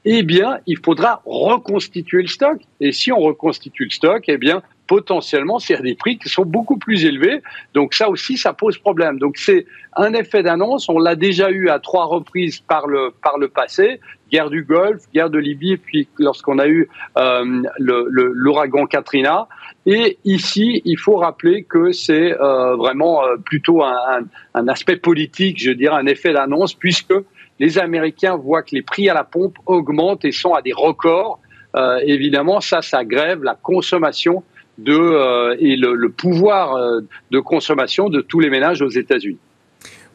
eh 0.09 0.23
bien, 0.23 0.59
il 0.65 0.77
faudra 0.77 1.21
reconstituer 1.25 2.21
le 2.21 2.27
stock. 2.27 2.61
Et 2.79 2.93
si 2.93 3.11
on 3.11 3.19
reconstitue 3.19 3.83
le 3.83 3.89
stock, 3.89 4.23
eh 4.27 4.37
bien, 4.37 4.61
potentiellement, 4.87 5.59
c'est 5.59 5.81
des 5.81 5.95
prix 5.95 6.17
qui 6.17 6.29
sont 6.29 6.45
beaucoup 6.45 6.77
plus 6.77 7.03
élevés. 7.03 7.41
Donc 7.73 7.93
ça 7.93 8.09
aussi, 8.09 8.37
ça 8.37 8.53
pose 8.53 8.77
problème. 8.77 9.19
Donc 9.19 9.37
c'est 9.37 9.65
un 9.97 10.13
effet 10.13 10.43
d'annonce. 10.43 10.87
On 10.87 10.97
l'a 10.97 11.15
déjà 11.15 11.51
eu 11.51 11.67
à 11.67 11.79
trois 11.79 12.05
reprises 12.05 12.61
par 12.61 12.87
le, 12.87 13.11
par 13.21 13.37
le 13.37 13.49
passé. 13.49 13.99
Guerre 14.31 14.49
du 14.49 14.63
Golfe, 14.63 15.03
guerre 15.13 15.29
de 15.29 15.39
Libye, 15.39 15.77
puis 15.77 16.07
lorsqu'on 16.19 16.59
a 16.59 16.67
eu 16.67 16.89
euh, 17.17 17.63
l'ouragan 17.79 18.85
Katrina. 18.85 19.47
Et 19.85 20.17
ici, 20.25 20.81
il 20.85 20.97
faut 20.97 21.15
rappeler 21.15 21.63
que 21.63 21.91
c'est 21.91 22.33
euh, 22.33 22.75
vraiment 22.75 23.25
euh, 23.25 23.37
plutôt 23.37 23.83
un, 23.83 24.21
un, 24.53 24.67
aspect 24.67 24.97
politique, 24.97 25.61
je 25.61 25.71
dirais, 25.71 25.95
un 25.95 26.07
effet 26.07 26.33
d'annonce, 26.33 26.73
puisque 26.73 27.13
les 27.59 27.77
Américains 27.79 28.35
voient 28.35 28.63
que 28.63 28.75
les 28.75 28.81
prix 28.81 29.09
à 29.09 29.13
la 29.13 29.23
pompe 29.23 29.57
augmentent 29.65 30.25
et 30.25 30.31
sont 30.31 30.53
à 30.53 30.61
des 30.61 30.73
records. 30.73 31.39
Euh, 31.75 31.99
évidemment, 32.03 32.61
ça, 32.61 32.81
ça 32.81 33.03
grève 33.03 33.43
la 33.43 33.55
consommation 33.55 34.43
de, 34.77 34.93
euh, 34.93 35.55
et 35.59 35.75
le, 35.75 36.09
pouvoir 36.09 36.75
euh, 36.75 37.01
de 37.31 37.39
consommation 37.39 38.09
de 38.09 38.21
tous 38.21 38.39
les 38.39 38.49
ménages 38.49 38.81
aux 38.81 38.89
États-Unis. 38.89 39.39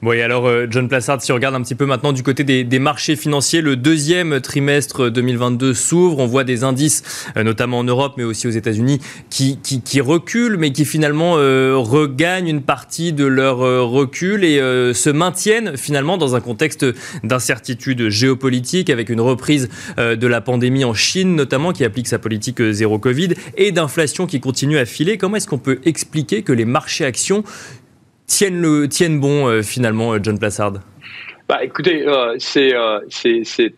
Oui, 0.05 0.21
alors 0.21 0.49
euh, 0.49 0.67
John 0.69 0.89
Plassard, 0.89 1.23
si 1.23 1.31
on 1.31 1.37
regarde 1.37 1.55
un 1.55 1.63
petit 1.63 1.77
peu 1.77 1.87
maintenant 1.87 2.13
du 2.13 2.25
côté 2.25 2.43
des, 2.43 2.79
marchés 2.81 3.15
financiers, 3.15 3.61
le 3.61 3.77
deuxième 3.77 4.41
trimestre 4.41 5.09
2022 5.09 5.75
s'ouvre. 5.75 6.19
On 6.19 6.27
voit 6.27 6.43
des 6.43 6.65
indices, 6.65 7.05
euh, 7.37 7.45
notamment 7.45 7.79
en 7.79 7.85
Europe, 7.85 8.15
mais 8.17 8.25
aussi 8.25 8.49
aux 8.49 8.51
États-Unis, 8.51 8.99
qui, 9.31 9.61
qui, 9.61 10.01
reculent, 10.01 10.57
mais 10.57 10.73
qui 10.73 10.85
finalement 10.87 11.35
euh, 11.37 11.77
regagnent 11.77 12.49
une 12.49 12.63
partie 12.63 13.13
de 13.13 13.25
leur 13.25 13.59
recul 13.59 14.43
et 14.43 14.59
se 14.59 15.11
maintiennent 15.11 15.77
finalement 15.77 16.19
dans 16.19 16.35
un 16.35 16.41
contexte 16.41 16.85
d'incertitude 17.23 18.09
géopolitique, 18.09 18.91
avec 18.91 19.09
une 19.09 19.21
reprise 19.21 19.69
de 19.99 20.27
la 20.27 20.41
pandémie 20.41 20.85
en 20.85 20.95
Chine, 20.95 21.37
notamment, 21.37 21.73
qui 21.73 21.85
applique 21.85 22.09
sa 22.09 22.19
politique 22.19 22.61
zéro 22.73 22.99
Covid, 22.99 23.35
et 23.57 23.71
d'inflation 23.71 24.27
qui 24.27 24.41
continue 24.41 24.79
à 24.79 24.85
filer. 24.85 25.17
Comment 25.17 25.37
est-ce 25.37 25.47
qu'on 25.47 25.59
peut 25.59 25.81
expliquer 25.85 26.43
que 26.43 26.53
les 26.53 26.65
marchés 26.65 27.05
actions 27.05 27.45
tiennent, 28.27 28.61
le, 28.61 28.89
tiennent 28.89 29.21
bon 29.21 29.49
euh, 29.49 29.63
finalement, 29.63 30.13
euh, 30.13 30.19
John 30.23 30.39
Plassard? 30.39 30.75
Bah, 31.49 31.63
écoutez, 31.63 32.07
euh, 32.07 32.37
c'est 32.39 32.73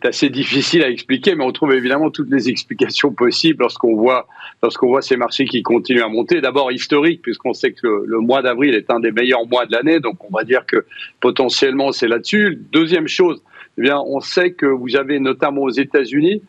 assez 0.03 0.29
difficile 0.29 0.83
à 0.83 0.89
expliquer, 0.89 1.35
mais 1.35 1.43
on 1.43 1.51
trouve 1.51 1.73
évidemment 1.73 2.09
toutes 2.09 2.31
les 2.31 2.47
explications 2.47 3.11
possibles 3.11 3.61
lorsqu'on 3.61 3.95
voit 3.95 4.27
lorsqu'on 4.63 4.87
voit 4.87 5.01
ces 5.01 5.17
marchés 5.17 5.45
qui 5.45 5.61
continuent 5.61 6.03
à 6.03 6.07
monter. 6.07 6.41
D'abord 6.41 6.71
historique, 6.71 7.21
puisqu'on 7.21 7.53
sait 7.53 7.73
que 7.73 8.03
le, 8.05 8.19
mois 8.19 8.41
d'avril 8.41 8.73
est 8.75 8.89
un 8.89 8.99
des 8.99 9.11
meilleurs 9.11 9.45
mois 9.45 9.65
de 9.65 9.73
l'année, 9.73 9.99
donc 9.99 10.23
on 10.23 10.35
va 10.35 10.43
dire 10.43 10.65
que 10.65 10.85
potentiellement 11.19 11.91
c'est 11.91 12.07
là-dessus. 12.07 12.63
Deuxième 12.71 13.07
chose, 13.07 13.43
eh 13.77 13.81
bien, 13.81 13.99
on 13.99 14.21
sait 14.21 14.51
que 14.51 14.65
vous 14.65 14.95
avez 14.95 15.19
notamment 15.19 15.63
aux 15.63 15.69
États-Unis 15.69 16.41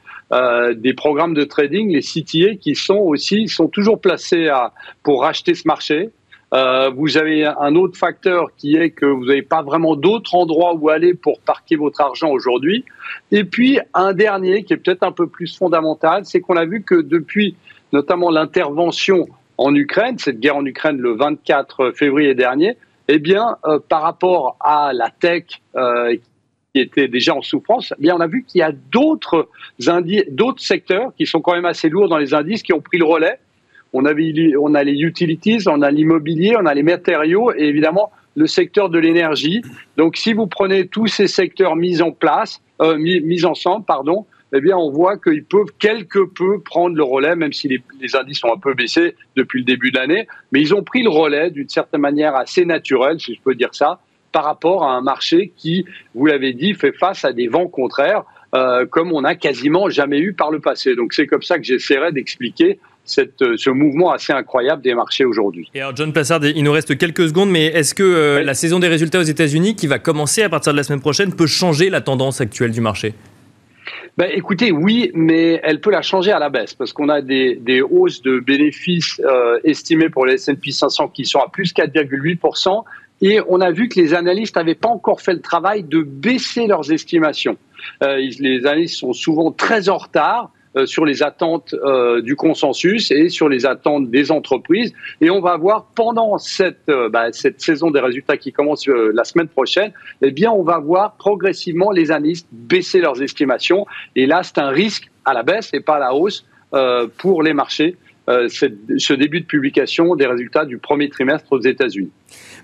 des 0.77 0.95
programmes 0.95 1.35
de 1.35 1.45
trading, 1.45 1.93
les 1.93 2.01
CTA, 2.01 2.57
qui 2.61 2.75
sont 2.75 2.99
aussi 2.99 3.49
sont 3.49 3.69
toujours 3.69 4.01
placés 4.01 4.49
à, 4.49 4.73
pour 5.03 5.23
racheter 5.23 5.55
ce 5.55 5.67
marché. 5.67 6.11
Euh, 6.57 6.89
vous 6.89 7.19
avez 7.19 7.45
un 7.45 7.75
autre 7.75 7.99
facteur 7.99 8.49
qui 8.57 8.77
est 8.77 8.91
que 8.91 9.05
vous 9.05 9.27
n'avez 9.27 9.43
pas 9.43 9.63
vraiment 9.63 9.95
d'autres 9.95 10.35
endroits 10.35 10.75
où 10.75 10.89
aller 10.89 11.13
pour 11.13 11.39
parquer 11.41 11.77
votre 11.77 12.01
argent 12.01 12.31
aujourd'hui. 12.31 12.85
Et 13.31 13.45
puis 13.45 13.79
un 13.93 14.15
dernier 14.15 14.65
qui 14.65 14.73
est 14.73 14.79
peut-être 14.79 15.03
un 15.03 15.13
peu 15.13 15.27
plus 15.27 15.55
fondamental, 15.55 16.25
c'est 16.25 16.41
qu'on 16.41 16.57
a 16.57 16.65
vu 16.65 16.83
que 16.83 16.95
depuis 16.95 17.57
notamment 17.93 18.31
l'intervention 18.31 19.27
en 19.59 19.75
Ukraine, 19.75 20.19
cette 20.19 20.41
guerre 20.41 20.57
en 20.57 20.65
Ukraine 20.65 20.97
le 20.97 21.15
24 21.15 21.93
février 21.95 22.35
dernier, 22.35 22.79
eh 23.09 23.19
bien 23.19 23.59
euh, 23.67 23.79
par 23.79 24.01
rapport 24.01 24.57
à 24.61 24.93
la 24.95 25.11
tech 25.11 25.45
euh, 25.77 26.17
qui 26.73 26.81
était 26.81 27.09
déjà 27.09 27.35
en 27.35 27.43
souffrance, 27.43 27.93
eh 27.99 28.03
bien 28.03 28.17
on 28.17 28.21
a 28.21 28.27
vu 28.29 28.45
qu'il 28.45 28.61
y 28.61 28.63
a 28.63 28.73
d'autres 28.73 29.51
d'autres 30.31 30.63
secteurs 30.63 31.13
qui 31.19 31.27
sont 31.27 31.43
quand 31.43 31.55
même 31.55 31.67
assez 31.67 31.91
lourds 31.91 32.09
dans 32.09 32.19
les 32.19 32.33
indices 32.33 32.63
qui 32.63 32.73
ont 32.73 32.81
pris 32.81 32.97
le 32.97 33.05
relais 33.05 33.41
on, 33.93 34.05
on 34.05 34.75
a 34.75 34.85
les 34.85 35.01
utilities, 35.01 35.59
on 35.67 35.83
a 35.83 35.91
l'immobilier, 35.91 36.57
on 36.59 36.67
a 36.67 36.75
les 36.75 36.83
matériaux 36.83 37.53
et 37.53 37.65
évidemment 37.65 38.13
le 38.37 38.47
secteur 38.47 38.91
de 38.91 38.99
l'énergie. 38.99 39.63
Donc 39.97 40.17
si 40.17 40.33
vous 40.33 40.47
prenez 40.47 40.87
tous 40.87 41.07
ces 41.07 41.27
secteurs 41.27 41.75
mis 41.75 42.03
en 42.03 42.13
place, 42.13 42.61
euh, 42.83 42.99
mis, 42.99 43.45
ensemble, 43.45 43.85
pardon, 43.85 44.27
eh 44.53 44.61
bien 44.61 44.77
on 44.77 44.91
voit 44.91 45.17
qu'ils 45.17 45.45
peuvent 45.45 45.73
quelque 45.79 46.25
peu 46.25 46.61
prendre 46.61 46.95
le 46.95 47.03
relais, 47.03 47.35
même 47.35 47.53
si 47.53 47.69
les, 47.69 48.17
indices 48.17 48.39
sont 48.39 48.53
un 48.53 48.59
peu 48.59 48.75
baissés 48.75 49.17
depuis 49.35 49.61
le 49.61 49.65
début 49.65 49.91
de 49.91 49.99
l'année, 49.99 50.29
mais 50.53 50.61
ils 50.61 50.75
ont 50.75 50.83
pris 50.83 51.03
le 51.03 51.11
relais 51.11 51.51
d'une 51.51 51.69
certaine 51.69 52.03
manière 52.03 52.37
assez 52.37 52.65
naturelle, 52.65 53.19
si 53.19 53.35
je 53.35 53.41
peux 53.41 53.55
dire 53.55 53.75
ça, 53.75 53.99
par 54.31 54.45
rapport 54.45 54.85
à 54.85 54.93
un 54.93 55.01
marché 55.01 55.53
qui, 55.57 55.87
vous 56.15 56.27
l'avez 56.27 56.53
dit, 56.53 56.75
fait 56.75 56.93
face 56.93 57.25
à 57.25 57.33
des 57.33 57.49
vents 57.49 57.69
contraires, 57.69 58.25
euh, 58.55 58.87
comme 58.87 59.13
on 59.13 59.23
n'a 59.23 59.35
quasiment 59.35 59.89
jamais 59.89 60.19
eu 60.19 60.35
par 60.35 60.51
le 60.51 60.61
passé. 60.61 60.95
Donc 60.95 61.15
c'est 61.15 61.27
comme 61.27 61.43
ça 61.43 61.59
que 61.59 61.65
j'essaierai 61.65 62.13
d'expliquer 62.13 62.79
cette, 63.07 63.41
euh, 63.43 63.57
ce 63.57 63.71
mouvement 63.71 64.11
assez 64.11 64.33
incroyable 64.33 64.83
des 64.83 64.95
marchés 64.95 65.25
aujourd'hui. 65.25 65.71
Et 65.75 65.81
alors 65.81 65.97
John 65.97 66.13
Plassard, 66.13 66.45
il 66.45 66.63
nous 66.63 66.73
reste 66.73 66.99
quelques 66.99 67.29
secondes, 67.29 67.51
mais 67.51 67.67
est-ce 67.67 67.95
que 67.95 68.03
euh, 68.03 68.43
la 68.43 68.55
saison 68.55 68.79
des 68.79 68.89
résultats 68.89 69.21
aux 69.21 69.23
États-Unis, 69.23 69.77
qui 69.77 69.87
va 69.87 69.99
commencer 69.99 70.43
à 70.43 70.49
partir 70.49 70.73
de 70.73 70.77
la 70.77 70.83
semaine 70.83 71.01
prochaine, 71.01 71.33
peut 71.33 71.47
changer 71.47 71.89
la 71.89 72.01
tendance 72.01 72.41
actuelle 72.41 72.73
du 72.73 72.81
marché? 72.81 73.15
Ben, 74.19 74.31
écoutez, 74.33 74.73
oui, 74.73 75.11
mais 75.15 75.61
elle 75.63 75.81
peut 75.81 75.91
la 75.91 76.03
changer 76.03 76.33
à 76.33 76.39
la 76.39 76.49
baisse 76.49 76.75
parce 76.75 76.93
qu'on 76.93 77.11
a 77.11 77.21
des, 77.21 77.57
des, 77.57 77.83
hausses 77.83 78.23
de 78.23 78.41
bénéfices 78.41 79.21
euh, 79.25 79.59
estimées 79.63 80.09
pour 80.09 80.25
les 80.25 80.35
S&P 80.35 80.71
500 80.71 81.09
qui 81.09 81.27
sont 81.27 81.39
à 81.39 81.49
plus 81.51 81.75
4,8% 81.75 82.83
et 83.21 83.41
on 83.47 83.61
a 83.61 83.71
vu 83.71 83.89
que 83.89 84.01
les 84.01 84.15
analystes 84.15 84.57
n'avaient 84.57 84.75
pas 84.75 84.89
encore 84.89 85.21
fait 85.21 85.35
le 85.35 85.41
travail 85.41 85.83
de 85.83 86.03
baisser 86.03 86.67
leurs 86.67 86.91
estimations. 86.91 87.57
Euh, 88.03 88.17
les 88.39 88.65
analystes 88.67 88.97
sont 88.97 89.13
souvent 89.13 89.53
très 89.53 89.89
en 89.89 89.99
retard 89.99 90.51
sur 90.85 91.05
les 91.05 91.23
attentes 91.23 91.75
euh, 91.75 92.21
du 92.21 92.37
consensus 92.37 93.11
et 93.11 93.29
sur 93.29 93.49
les 93.49 93.65
attentes 93.65 94.11
des 94.11 94.31
entreprises. 94.31 94.93
Et 95.21 95.31
on 95.31 95.41
va 95.41 95.57
voir 95.57 95.87
pendant 95.95 96.37
cette, 96.39 96.89
euh, 96.89 97.09
bah, 97.09 97.33
cette 97.33 97.61
saison 97.61 97.91
des 97.91 98.01
résultats 98.01 98.37
qui 98.37 98.53
commence 98.53 98.87
la 98.87 99.25
semaine 99.25 99.49
prochaine, 99.49 99.93
eh 100.21 100.31
bien, 100.31 100.51
on 100.51 100.63
va 100.63 100.79
voir 100.79 101.17
progressivement 101.17 101.91
les 101.91 102.11
analystes 102.11 102.49
baisser 102.53 103.01
leurs 103.01 103.23
estimations. 103.23 103.87
Et 104.15 104.27
là, 104.27 104.43
c'est 104.43 104.59
un 104.59 104.69
risque 104.69 105.11
à 105.25 105.33
la 105.33 105.43
baisse 105.43 105.71
et 105.73 105.81
pas 105.81 105.97
à 105.97 106.01
la 106.01 106.15
hausse 106.15 106.45
pour 107.17 107.43
les 107.43 107.55
marchés. 107.55 107.97
Ce 108.27 109.13
début 109.15 109.41
de 109.41 109.47
publication 109.47 110.17
des 110.17 110.27
résultats 110.27 110.65
du 110.65 110.79
premier 110.79 111.09
trimestre 111.09 111.53
aux 111.53 111.61
États-Unis. 111.61 112.11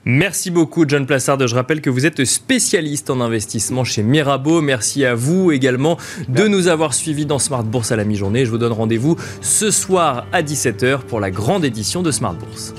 Merci 0.05 0.51
beaucoup, 0.51 0.85
John 0.88 1.07
Plassard. 1.07 1.46
Je 1.46 1.55
rappelle 1.55 1.81
que 1.81 1.90
vous 1.90 2.07
êtes 2.07 2.25
spécialiste 2.25 3.11
en 3.11 3.20
investissement 3.20 3.85
chez 3.85 4.03
Mirabeau. 4.03 4.61
Merci 4.61 5.05
à 5.05 5.14
vous 5.14 5.53
également 5.53 5.96
de 6.29 6.48
nous 6.48 6.66
avoir 6.66 6.92
suivis 6.92 7.27
dans 7.27 7.38
Smart 7.38 7.62
Bourse 7.62 7.92
à 7.92 7.96
la 7.96 8.05
mi-journée. 8.05 8.44
Je 8.44 8.51
vous 8.51 8.59
donne 8.59 8.72
rendez-vous 8.72 9.16
ce 9.40 9.70
soir 9.70 10.27
à 10.33 10.42
17h 10.42 11.03
pour 11.03 11.20
la 11.20 11.31
grande 11.31 11.64
édition 11.64 12.03
de 12.03 12.11
Smart 12.11 12.35
Bourse. 12.35 12.75